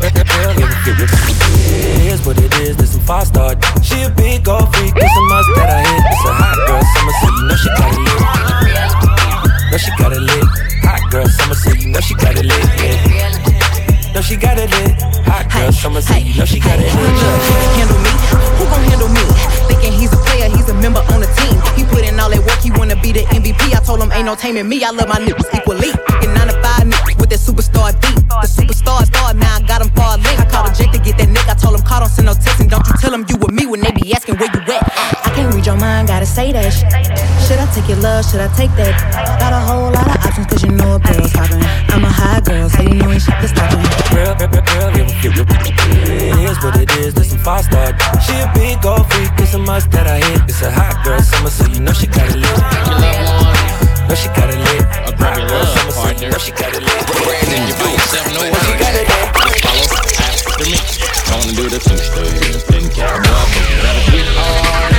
It 1.69 2.17
is 2.17 2.25
what 2.25 2.41
it 2.41 2.49
is, 2.65 2.77
this 2.77 2.93
some 2.93 3.05
five 3.05 3.27
star. 3.27 3.53
She 3.83 4.01
a 4.01 4.09
big 4.09 4.49
old 4.49 4.73
freak, 4.73 4.97
it's 4.97 5.05
a 5.05 5.21
must 5.29 5.49
that 5.53 5.69
I 5.69 5.85
hit. 5.85 6.01
It's 6.01 6.25
a 6.25 6.33
hot 6.33 6.57
girl 6.65 6.81
summer, 6.97 7.13
so 7.21 7.29
you 7.29 7.45
know 7.45 7.61
she 7.61 7.69
got 7.77 7.93
it 7.93 8.01
lit. 8.09 8.21
Know 9.69 9.77
she 9.77 9.91
got 10.01 10.17
it 10.17 10.25
lit. 10.25 10.49
Hot 10.81 11.05
girl 11.11 11.29
summer, 11.29 11.53
so 11.53 11.69
you 11.77 11.93
know 11.93 12.01
she 12.01 12.15
got 12.15 12.33
it 12.33 12.45
lit. 12.45 12.65
Yeah. 12.81 13.34
Know 14.15 14.21
she 14.21 14.37
got 14.37 14.55
it 14.55 14.71
lit. 14.71 14.95
Hot 15.27 15.43
girl 15.51 15.75
summer, 15.75 15.99
you 16.23 16.39
know 16.39 16.47
she 16.47 16.63
got 16.63 16.79
it 16.79 16.87
lit. 16.87 17.15
handle 17.75 17.99
me? 17.99 18.15
Who 18.55 18.63
gon' 18.71 18.87
handle 18.87 19.11
me? 19.11 19.19
Thinking 19.67 19.91
he's 19.91 20.07
a 20.15 20.19
player, 20.23 20.47
he's 20.47 20.71
a 20.71 20.73
member 20.79 21.03
on 21.11 21.19
the 21.19 21.27
team. 21.35 21.59
He 21.75 21.83
put 21.83 21.99
in 22.07 22.15
all 22.15 22.31
that 22.31 22.39
work, 22.39 22.63
he 22.63 22.71
wanna 22.79 22.95
be 22.95 23.11
the 23.11 23.27
MVP. 23.35 23.75
I 23.75 23.83
told 23.83 23.99
him 23.99 24.15
ain't 24.15 24.23
no 24.23 24.39
taming 24.39 24.69
me. 24.71 24.79
I 24.87 24.95
love 24.95 25.11
my 25.11 25.19
niggas 25.19 25.51
equally. 25.51 25.91
Fucking 26.07 26.31
nine 26.31 26.47
to 26.47 26.55
five 26.63 26.87
niggas 26.87 27.19
with 27.19 27.27
that 27.27 27.43
superstar 27.43 27.91
beat. 28.07 28.23
The 28.39 28.47
superstar 28.47 29.03
star, 29.03 29.35
now 29.35 29.59
I 29.59 29.61
got 29.67 29.83
him 29.83 29.91
far 29.91 30.15
link. 30.15 30.39
I 30.39 30.47
called 30.47 30.71
a 30.71 30.73
Jake 30.73 30.95
to 30.95 30.99
get 31.03 31.19
that 31.19 31.27
nigga. 31.27 31.51
I 31.51 31.59
told 31.59 31.75
him 31.75 31.83
call, 31.83 31.99
don't 31.99 32.07
send 32.07 32.31
no 32.31 32.39
text 32.39 32.63
and 32.63 32.71
don't 32.71 32.87
you 32.87 32.95
tell 32.95 33.11
him 33.11 33.27
you 33.27 33.35
with 33.35 33.51
me 33.51 33.67
when 33.67 33.83
they 33.83 33.91
be 33.91 34.15
asking 34.15 34.39
where 34.39 34.47
you 34.47 34.63
at. 34.79 35.14
I 35.35 35.43
can't 35.43 35.53
read 35.53 35.65
your 35.67 35.75
mind, 35.75 36.07
gotta 36.07 36.25
say 36.25 36.55
that 36.55 36.71
shit. 36.71 36.87
Should 37.43 37.59
I 37.59 37.67
take 37.75 37.91
your 37.91 37.99
love? 37.99 38.23
Should 38.23 38.39
I 38.39 38.47
take 38.55 38.71
that? 38.79 38.95
Got 39.35 39.51
a 39.51 39.59
whole 39.59 39.91
lot 39.91 40.07
of 40.07 40.15
options, 40.23 40.47
cause 40.47 40.63
you 40.63 40.71
know 40.71 40.95
a 40.95 40.99
girl's 41.03 41.35
poppin'. 41.35 41.59
I'm 41.91 42.07
a 42.07 42.13
high 42.23 42.39
girl, 42.39 42.71
so 42.71 42.79
you 42.87 42.95
know 42.95 43.11
ain't 43.11 43.19
shit 43.19 43.35
to 43.43 43.47
stop 43.51 43.67
me. 43.75 43.83
Real, 44.15 44.31
real, 44.39 44.47
real. 44.95 45.03
It 45.03 46.39
is 46.39 46.55
what 46.63 46.79
it 46.79 46.87
is, 47.03 47.19
this 47.19 47.35
some 47.35 47.43
five 47.43 47.67
star. 47.67 47.91
She 48.23 48.31
a 48.39 48.47
big 48.55 48.79
old 48.87 49.11
freak, 49.11 49.35
it's 49.43 49.51
a 49.51 49.59
must 49.59 49.91
that 49.91 50.07
I 50.07 50.23
hit. 50.23 50.47
It's 50.47 50.63
a 50.63 50.71
hot 50.71 51.03
girl 51.03 51.19
summer, 51.19 51.51
so 51.51 51.67
you 51.67 51.83
know 51.83 51.91
she 51.91 52.07
got 52.07 52.31
it 52.31 52.39
lit. 52.39 52.55
Know 54.07 54.15
she 54.15 54.31
got 54.39 54.47
it 54.47 54.55
lit. 54.55 54.87
Hot 55.19 55.35
girl 55.35 55.67
summer, 55.67 55.91
so 55.99 56.15
you 56.15 56.31
know 56.31 56.39
she 56.39 56.55
got 56.55 56.71
it 56.71 56.79
lit. 56.79 57.03
Brandon, 57.11 57.59
you 57.67 57.75
by 57.75 57.91
yourself, 57.91 58.23
no 58.31 58.39
one. 58.39 58.55
Follow 59.59 59.83
after 59.83 60.63
me. 60.63 60.79
I 60.79 61.35
wanna 61.35 61.59
do 61.59 61.67
the 61.67 61.79
two 61.83 61.99
steps, 61.99 62.63
then 62.71 62.87
cowboy. 62.87 63.35
Gotta 63.83 63.99
get 64.15 64.31
hard 64.39 64.94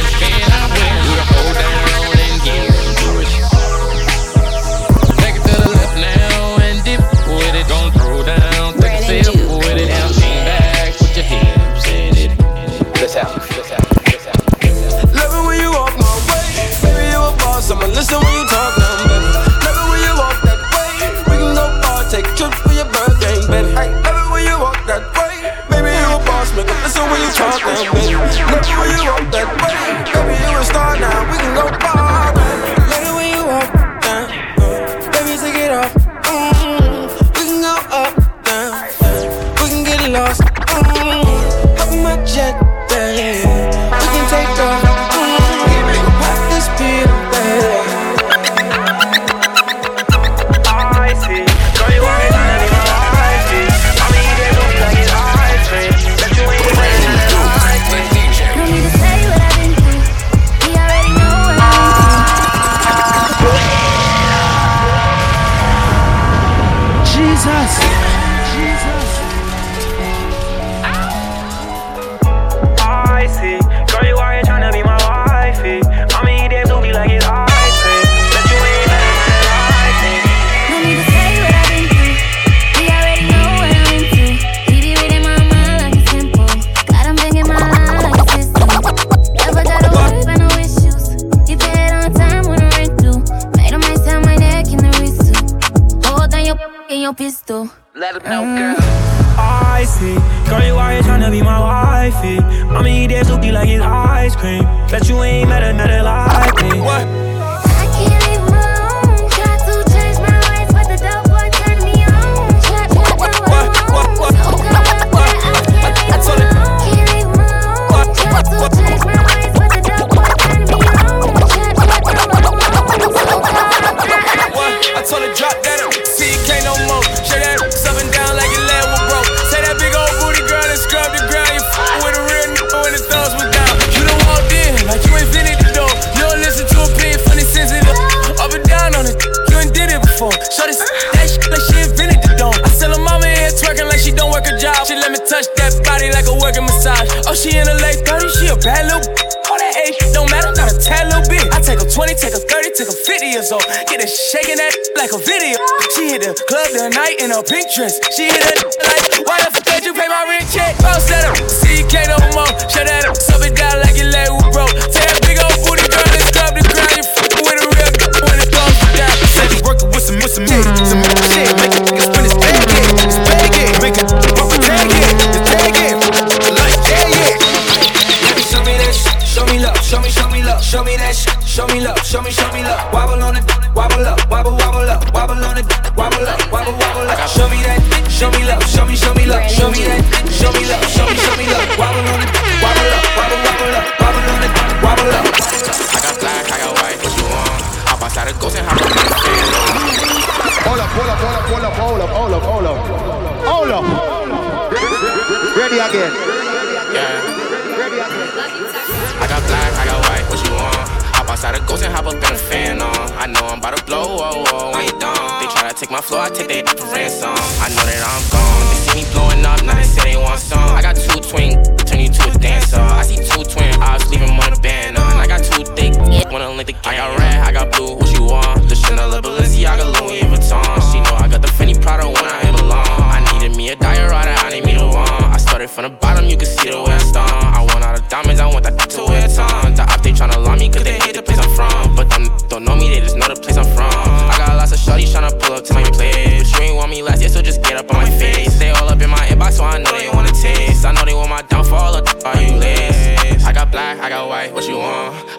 got 212.15 212.33
a 212.33 212.39
Phantom. 212.39 212.89
I 213.19 213.27
know 213.27 213.47
I'm 213.47 213.59
about 213.59 213.77
to 213.77 213.85
blow, 213.85 214.03
oh, 214.03 214.21
oh, 214.21 214.45
oh 214.53 214.73
I 214.75 214.83
ain't. 214.83 215.01
They 215.01 215.47
try 215.53 215.69
to 215.69 215.75
take 215.75 215.91
my 215.91 216.01
floor, 216.01 216.21
I 216.21 216.31
take 216.31 216.49
they 216.49 216.63
for 216.63 216.87
ransom. 216.93 217.31
I 217.31 217.69
know 217.71 217.85
that 217.85 218.03
I'm 218.07 218.31
gone. 218.31 218.46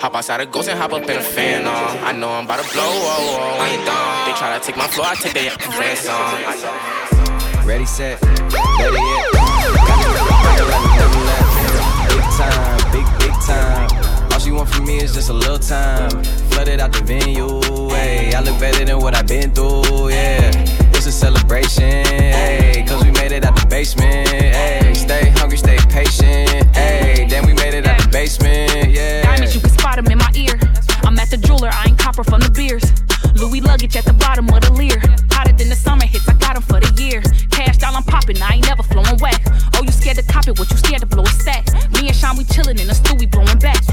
Hop 0.07 0.15
outside 0.15 0.39
a 0.39 0.45
ghost 0.45 0.69
and 0.69 0.79
hop 0.79 0.93
up 0.93 1.03
in 1.03 1.17
a 1.17 1.21
Phantom. 1.21 1.73
I 2.05 2.13
know 2.13 2.29
I'm 2.31 2.45
about 2.45 2.63
to 2.63 2.71
blow, 2.71 2.81
oh, 2.81 3.17
oh, 3.19 3.37
oh, 3.41 3.59
I 3.59 3.67
ain't 3.75 3.85
done. 3.85 4.25
They 4.25 4.31
try 4.39 4.57
to 4.57 4.65
take 4.65 4.77
my 4.77 4.87
flow, 4.87 5.03
I 5.03 5.15
take 5.15 5.33
their 5.33 5.51
friends 5.51 6.07
on. 6.07 7.67
Ready, 7.67 7.85
set, 7.85 8.21
ready, 8.23 8.95
yeah. 8.95 9.27
Big 12.07 12.23
time, 12.39 12.91
big, 12.93 13.05
big 13.19 13.35
time. 13.45 14.31
All 14.31 14.39
she 14.39 14.51
want 14.51 14.69
from 14.69 14.85
me 14.85 14.95
is 14.95 15.13
just 15.13 15.29
a 15.29 15.33
little 15.33 15.59
time. 15.59 16.23
Flooded 16.51 16.79
out 16.79 16.93
the 16.93 17.01
venue, 17.03 17.59
hey. 17.89 18.33
I 18.33 18.39
look 18.39 18.57
better 18.61 18.85
than 18.85 18.99
what 18.99 19.13
I've 19.13 19.27
been 19.27 19.51
through, 19.51 20.11
yeah 20.11 20.67
it's 20.97 21.05
a 21.05 21.11
celebration, 21.11 21.83
ayy. 21.83 22.87
Cause 22.87 23.03
we 23.03 23.11
made 23.11 23.31
it 23.31 23.45
out 23.45 23.55
the 23.55 23.65
basement, 23.67 24.29
ayy. 24.29 24.95
Stay 24.95 25.29
hungry, 25.31 25.57
stay 25.57 25.77
patient. 25.89 26.66
luggage 33.77 33.95
at 33.95 34.05
the 34.05 34.13
bottom 34.13 34.49
of 34.49 34.61
the 34.61 34.73
Lear. 34.73 34.97
Hotter 35.29 35.53
than 35.53 35.69
the 35.69 35.75
summer 35.75 36.05
hits, 36.05 36.27
I 36.27 36.33
got 36.33 36.55
them 36.55 36.63
for 36.63 36.79
the 36.79 36.89
year. 37.01 37.21
Cash 37.51 37.77
down, 37.77 37.95
I'm 37.95 38.03
popping, 38.03 38.41
I 38.41 38.55
ain't 38.55 38.65
never 38.65 38.81
flowing 38.81 39.17
whack. 39.19 39.41
Oh, 39.75 39.83
you 39.83 39.91
scared 39.91 40.17
to 40.17 40.25
top 40.25 40.47
it, 40.47 40.57
what 40.57 40.69
you 40.71 40.77
scared 40.77 41.01
to 41.01 41.05
blow 41.05 41.23
a 41.23 41.27
stack? 41.27 41.65
Me 41.93 42.07
and 42.07 42.15
Sean, 42.15 42.37
we 42.37 42.43
chillin' 42.45 42.79
in 42.81 42.87
the 42.87 42.95
stu. 42.95 43.13
we 43.15 43.27
blowin' 43.27 43.59
back. 43.59 43.86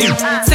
you. 0.00 0.47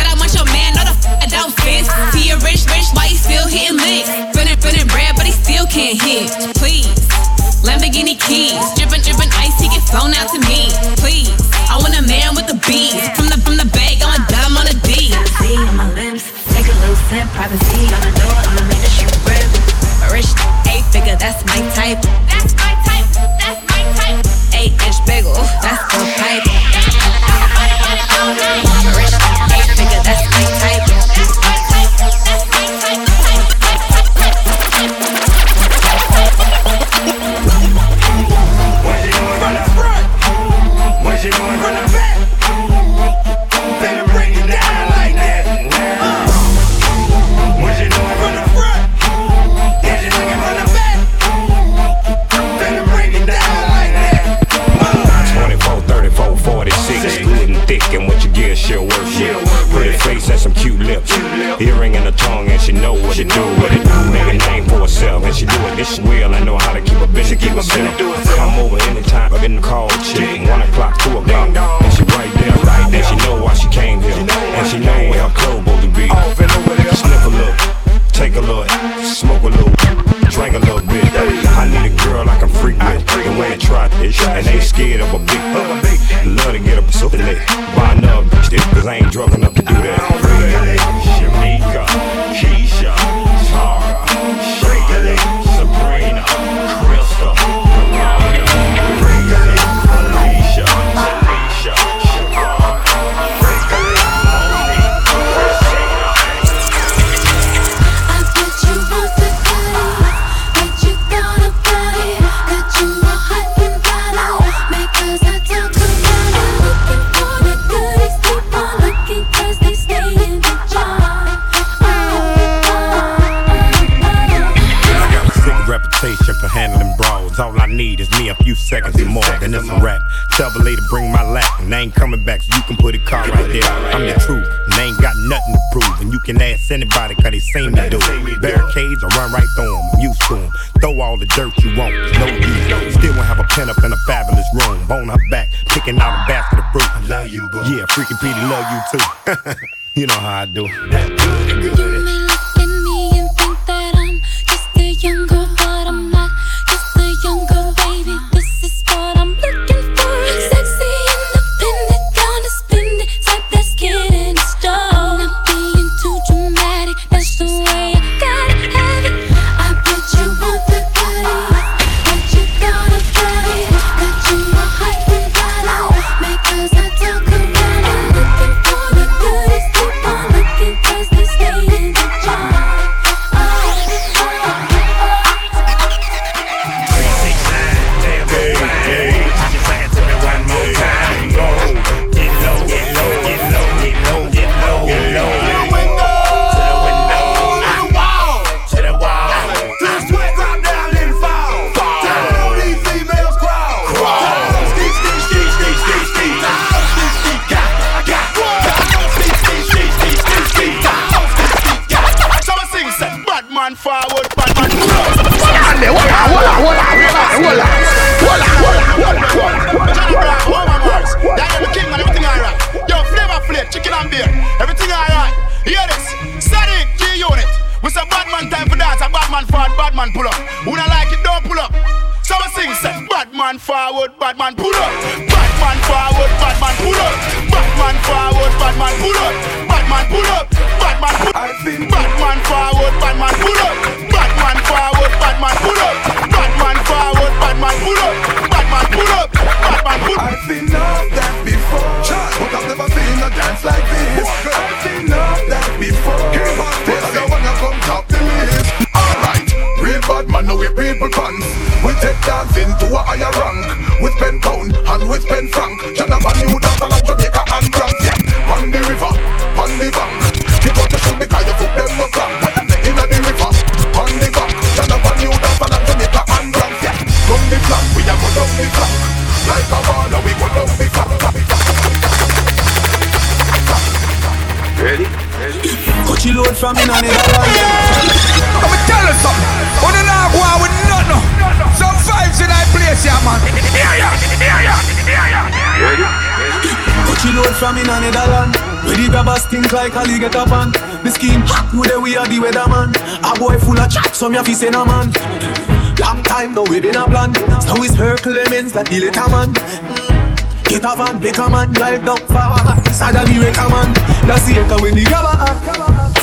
Sick 314.43 314.59
with 314.83 314.91
the 314.91 315.07
rubber 315.07 315.39
act 315.39 315.63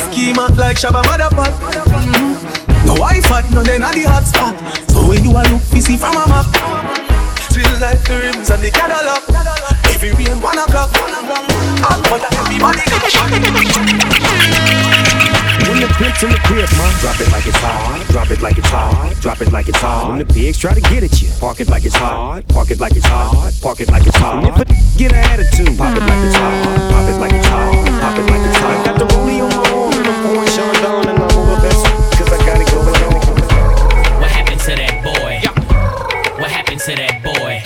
Schema 0.05 0.45
like 0.53 0.77
Shabba 0.77 1.01
Motherfuck. 1.09 1.49
Mm-hmm. 1.89 2.85
No 2.85 2.93
wife 3.01 3.25
hat, 3.25 3.49
no 3.49 3.63
then 3.63 3.81
at 3.81 3.97
the 3.97 4.05
hotspot 4.05 4.53
So 4.93 5.09
when 5.09 5.23
you 5.25 5.31
a 5.33 5.41
look, 5.49 5.65
you 5.73 5.81
see 5.81 5.97
from 5.97 6.13
a 6.13 6.29
map. 6.29 6.45
Still 7.49 7.65
like 7.81 7.97
the 8.05 8.21
rims 8.21 8.49
and 8.53 8.61
the 8.61 8.69
Cadillac. 8.69 9.25
Every 9.89 10.13
rain, 10.13 10.37
one 10.37 10.53
o'clock. 10.53 10.93
Hot 11.81 11.97
butter, 12.13 12.29
everybody 12.37 12.85
get 12.85 13.09
When 15.65 15.81
the 15.81 15.89
pigs 15.97 16.21
in 16.21 16.29
the 16.29 16.37
crib, 16.45 16.69
man. 16.77 16.93
Drop 17.01 17.17
it 17.17 17.31
like 17.33 17.47
it's 17.49 17.57
hot, 17.57 18.05
drop 18.13 18.29
it 18.29 18.41
like 18.41 18.57
it's 18.59 18.69
hot. 18.69 19.15
Drop 19.19 19.41
it 19.41 19.51
like 19.51 19.67
it's 19.67 19.81
hot. 19.81 20.09
When 20.09 20.19
the 20.19 20.25
pigs 20.25 20.59
try 20.59 20.75
to 20.75 20.81
get 20.81 21.01
at 21.01 21.21
you. 21.23 21.29
Park 21.39 21.59
it 21.59 21.69
like 21.69 21.85
it's 21.85 21.95
hot, 21.95 22.47
park 22.49 22.69
it 22.69 22.79
like 22.79 22.95
it's 22.95 23.07
hot. 23.07 23.51
Park 23.61 23.79
it 23.81 23.89
like 23.89 24.05
it's 24.05 24.17
hot. 24.17 24.67
Get 24.97 25.13
an 25.13 25.17
attitude 25.17 25.77
Pop 25.79 25.97
it 25.97 26.01
like 26.01 26.25
it's 26.25 26.35
hot, 26.35 26.91
pop 26.91 27.09
it 27.09 27.17
like 27.17 27.33
it's 27.33 27.47
hot. 27.47 27.90
What 28.01 28.09
happened 34.31 34.65
to 34.65 34.75
that 34.75 35.03
boy? 35.03 35.41
What 36.41 36.49
happened 36.49 36.81
to 36.81 36.95
that 36.95 37.21
boy? 37.21 37.61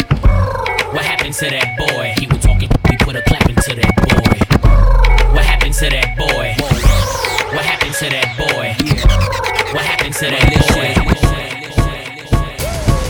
What 0.92 1.06
happened 1.06 1.34
to 1.36 1.46
that 1.50 1.78
boy? 1.78 2.14
He 2.20 2.28
was 2.28 2.40
talking, 2.44 2.70
we 2.90 2.98
put 2.98 3.16
a 3.16 3.22
clap 3.22 3.48
into 3.48 3.76
that 3.76 3.96
boy. 3.96 4.36
What 5.34 5.46
happened 5.46 5.74
to 5.76 5.90
that 5.90 6.18
boy? 6.18 6.56
What 7.56 7.64
happened 7.64 7.96
to 7.96 8.10
that 8.10 8.36
boy? 8.36 8.76
What 9.72 9.86
happened 9.86 10.16
to 10.16 10.26
that 10.36 10.52
boy? 10.52 10.92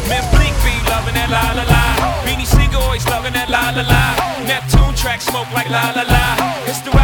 Man, 0.10 0.24
Blink 0.30 0.54
loving 0.86 1.16
that 1.16 1.30
la 1.34 1.58
la 1.58 1.66
la. 1.66 1.82
Beanie 2.22 2.46
Sigel 2.46 2.82
always 2.82 3.06
loving 3.08 3.34
that 3.34 3.50
la 3.50 3.74
la 3.74 3.82
la. 3.82 4.46
Neptune 4.46 4.94
track 4.94 5.22
smoke 5.22 5.52
like 5.54 5.70
la 5.70 5.92
la 5.96 6.04
la. 6.04 6.26
It's 6.70 6.82
the 6.82 6.95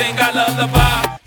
think 0.00 0.18
I 0.18 0.30
love 0.32 0.56
the 0.56 0.66
vibe. 0.78 1.19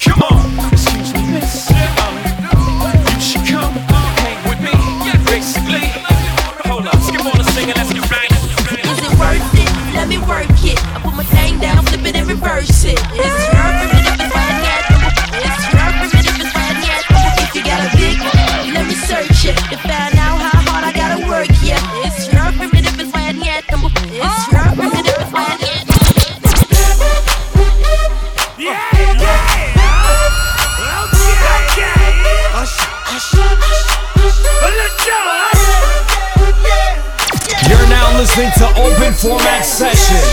format 39.24 39.64
sessions. 39.64 40.28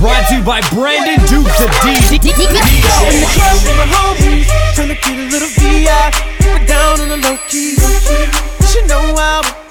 Brought 0.00 0.26
to 0.28 0.36
you 0.36 0.42
by 0.42 0.60
Brandon 0.74 1.24
Duke, 1.26 1.46
the 1.62 1.70
D. 2.10 2.18
DJ. 2.18 2.34
The 2.34 3.26
club 3.30 3.58
with 3.62 3.76
my 3.78 3.86
homies, 3.86 4.46
trying 4.74 4.88
to 4.88 4.96
get 4.96 5.16
a 5.16 5.30
little 5.30 5.48
VI, 5.54 6.10
down 6.66 7.00
on 7.02 7.08
the 7.08 7.18
low 7.18 7.38
key. 7.48 7.76
You 7.78 8.66
should 8.66 8.88
know 8.88 9.14
how. 9.14 9.65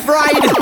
fried. 0.00 0.59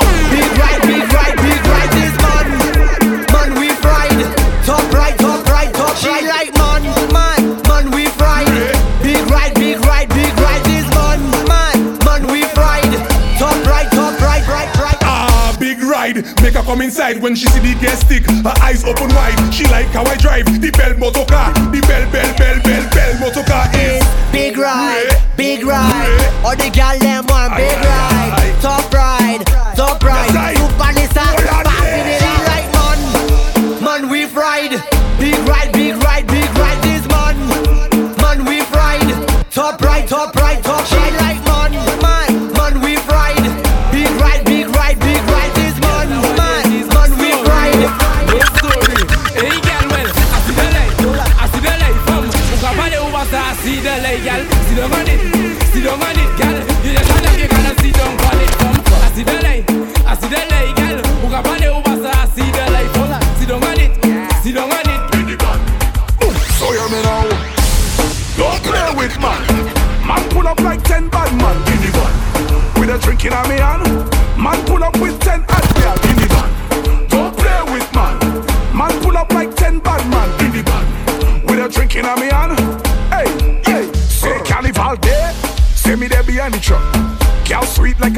Make 16.41 16.53
her 16.53 16.63
come 16.63 16.81
inside 16.81 17.21
when 17.21 17.35
she 17.35 17.47
see 17.47 17.59
the 17.59 17.79
gas 17.79 17.99
stick. 18.01 18.25
Her 18.25 18.53
eyes 18.61 18.83
open 18.83 19.09
wide. 19.09 19.53
She 19.53 19.65
like 19.67 19.87
how 19.87 20.03
I 20.05 20.15
drive 20.15 20.45
the 20.61 20.71
bell 20.71 20.97
motor 20.97 21.25
car. 21.25 21.53
The 21.53 21.81
bell, 21.87 22.05
bell, 22.11 22.31
bell, 22.37 22.59
bell, 22.63 22.85
bell 22.91 23.19
motor 23.19 23.43
car 23.43 23.67
is 23.73 24.03
big 24.31 24.57
ride, 24.57 25.09
big 25.35 25.65
ride. 25.65 26.19
All 26.43 26.55
the 26.55 26.69
gal 26.69 26.97
them 26.99 27.25
want 27.27 27.55
big 27.55 27.77
ride, 27.77 28.55
top 28.61 28.91
ride, 28.93 29.45
top 29.75 30.03
ride. 30.03 30.57
Super 30.57 30.91
Nissan, 30.95 31.33
passing 31.65 32.07
it 32.07 32.21
out 32.21 32.43
right, 32.47 32.67
man. 32.73 33.83
Man, 33.83 34.09
we 34.09 34.25
ride. 34.25 34.81
Big 35.19 35.35
ride, 35.47 35.71
big 35.73 35.95
ride, 36.03 36.27
big 36.27 36.49
ride. 36.57 36.81
This 36.83 37.05
man, 37.07 37.35
man, 38.21 38.45
we 38.45 38.61
ride. 38.71 39.51
Top 39.51 39.81
ride, 39.81 40.07
top 40.07 40.35
ride, 40.35 40.63
top 40.63 40.89
ride. 40.91 41.38
down 54.89 55.01
on 55.01 55.07
it, 55.07 55.19
on 56.01 56.17
it, 56.17 56.31
girl. 56.37 56.57
You 56.83 56.91
just 56.97 57.09
wanna 57.09 57.31
you 57.37 57.47
gonna 57.47 57.73
it. 58.41 58.51
I 58.89 59.11
see 59.13 59.23
the 59.23 59.37
light, 59.45 59.65
I 60.05 60.15
see 60.15 60.29
the 60.29 60.41
light, 60.49 60.75
girl. 60.75 60.99
I 62.05 62.25
see 62.33 62.51
the 62.51 62.63
light, 62.73 62.89
it, 63.77 63.93
it. 64.49 65.41
So 66.57 66.71
me 66.89 67.01
now. 67.03 67.23
Don't 68.37 68.61
play 68.63 68.95
with 68.97 69.19
man. 69.19 69.41
Man 70.07 70.29
pull 70.29 70.47
up 70.47 70.59
like 70.61 70.83
ten 70.83 71.09
by 71.09 71.29
man. 71.31 71.57
With 72.79 72.89
a 72.89 72.99
my. 72.99 73.88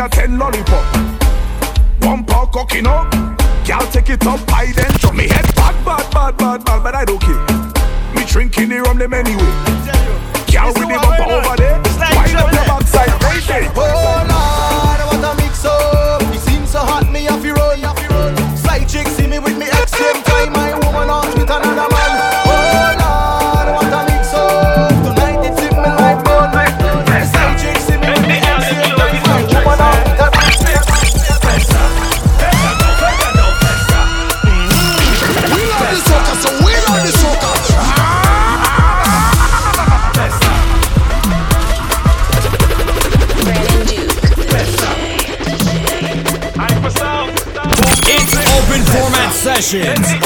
a 0.02 0.10
ten 0.10 0.40
lollipop. 0.40 0.84
One 2.02 2.26
paw 2.26 2.48
cocking 2.48 2.88
up, 2.88 3.14
y'all 3.68 3.86
take 3.92 4.10
it 4.10 4.26
up, 4.26 4.40
I 4.52 4.72
then 4.72 4.92
drop 4.94 5.14
me 5.14 5.28
head 5.28 5.46
bad, 5.56 5.86
bad, 5.86 6.12
bad, 6.12 6.38
bad, 6.38 6.66
bad, 6.66 6.84
but 6.84 6.96
I 6.96 7.06
don't 7.06 7.22
care. 7.22 7.46
Me 8.16 8.26
drinking 8.26 8.70
the 8.70 8.82
rum 8.82 8.98
them 8.98 9.14
anyway. 9.14 9.71
Productions 49.72 50.21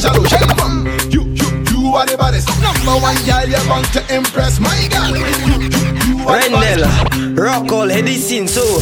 casual, 0.00 0.24
shake 0.24 0.56
bum. 0.56 0.86
You, 1.10 1.22
you, 1.22 1.48
you 1.70 1.94
are 1.94 2.06
the 2.06 2.16
baddest. 2.16 2.48
Number 2.60 2.96
one 3.00 3.16
girl, 3.24 3.46
you're 3.48 3.84
to 3.96 4.14
impress 4.14 4.60
my 4.60 4.88
girl. 4.90 5.16
You, 5.16 5.70
you, 5.70 6.26
Rendell, 6.26 6.82
rock 7.36 7.70
all 7.70 7.88
Edison 7.90 8.48
so 8.48 8.60
uh, 8.60 8.80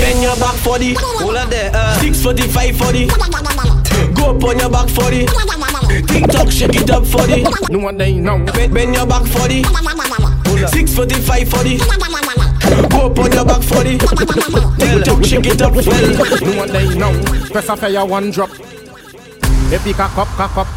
bend 0.00 0.22
your 0.22 0.36
back 0.36 0.54
for 0.54 0.78
the 0.78 0.94
all 1.20 1.36
of 1.36 1.50
the 1.50 1.72
uh, 1.74 1.98
645 1.98 2.76
for 2.76 2.92
the 2.92 3.06
go 4.14 4.30
up 4.30 4.44
on 4.44 4.58
your 4.60 4.70
back 4.70 4.88
for 4.88 5.10
the 5.10 5.26
TikTok 6.06 6.52
shake 6.52 6.76
it 6.76 6.90
up 6.90 7.04
for 7.04 7.26
the 7.26 7.42
no 7.68 7.80
one 7.80 7.98
day 7.98 8.12
no 8.20 8.38
bend, 8.52 8.72
bend 8.72 8.94
your 8.94 9.06
back 9.08 9.26
for 9.26 9.48
the 9.48 9.64
645 10.70 11.48
for 11.48 11.64
the 11.64 12.48
Go 12.90 13.06
up 13.06 13.18
on 13.18 13.32
your 13.32 13.44
back 13.44 13.62
for 13.62 13.82
the 13.82 13.98
TikTok 14.78 15.24
shake 15.24 15.46
it 15.46 15.62
up 15.62 15.74
well. 15.74 16.52
No 16.52 16.58
one 16.58 16.68
day 16.68 16.94
now 16.96 17.12
press 17.50 17.68
a 17.68 17.76
fire 17.76 18.06
one 18.06 18.30
drop. 18.30 18.50
Epi 19.68 19.92
ka 19.92 20.08
kop, 20.16 20.28
ka 20.36 20.48
kop. 20.54 20.68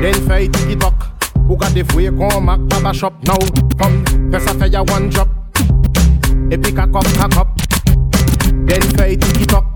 Den 0.00 0.12
fey 0.28 0.48
tiki-tok 0.52 1.06
Ou 1.48 1.56
gade 1.56 1.80
fwe 1.88 2.10
kon 2.12 2.44
mak 2.44 2.60
tabashop 2.68 3.14
Nou, 3.24 3.40
kom, 3.80 3.94
fè 4.32 4.40
sa 4.44 4.52
fè 4.60 4.68
ya 4.68 4.82
one 4.84 5.08
drop. 5.08 5.32
Epi 6.52 6.74
ka 6.76 6.84
kop, 6.92 7.08
ka 7.16 7.28
kop. 7.32 7.48
Den 8.68 8.84
fey 8.98 9.16
tiki-tok 9.16 9.69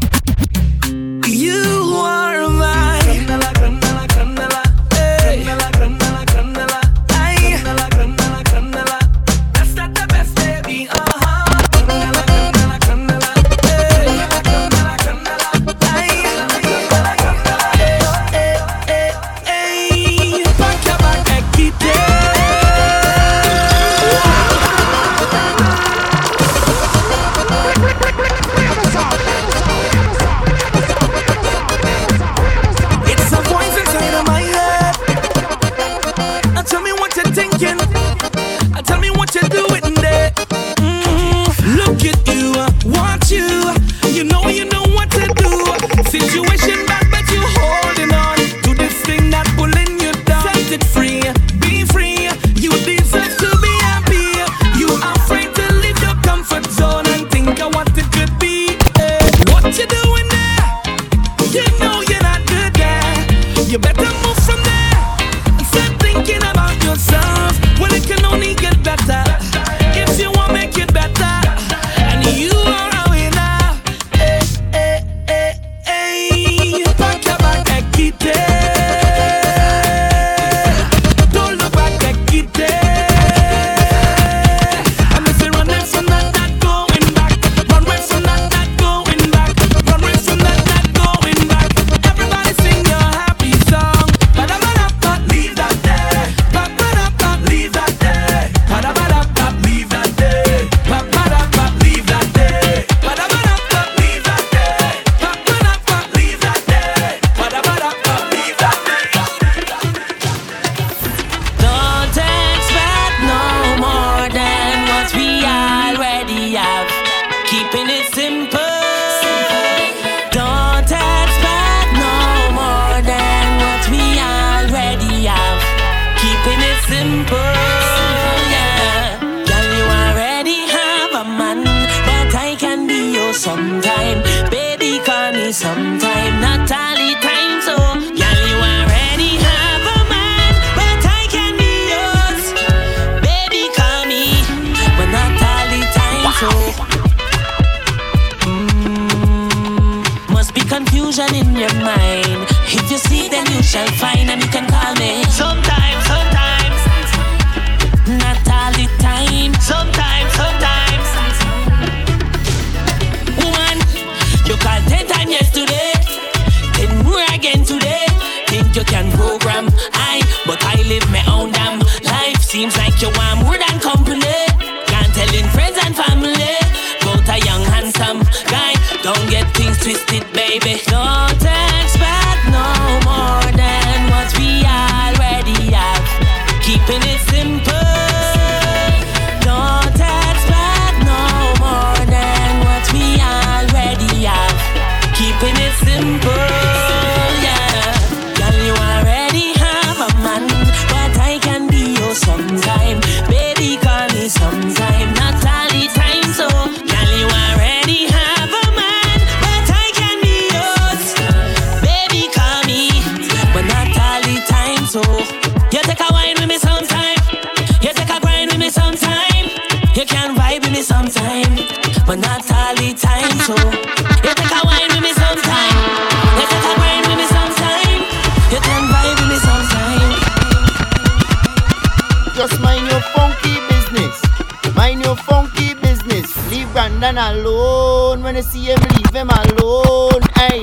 man 237.14 237.36
alone. 237.36 238.22
When 238.22 238.36
I 238.36 238.40
see 238.40 238.64
him, 238.64 238.80
leave 238.94 239.14
him 239.14 239.30
alone. 239.30 240.22
Hey, 240.34 240.62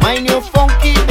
mind 0.00 0.28
your 0.28 0.40
funky 0.40 1.07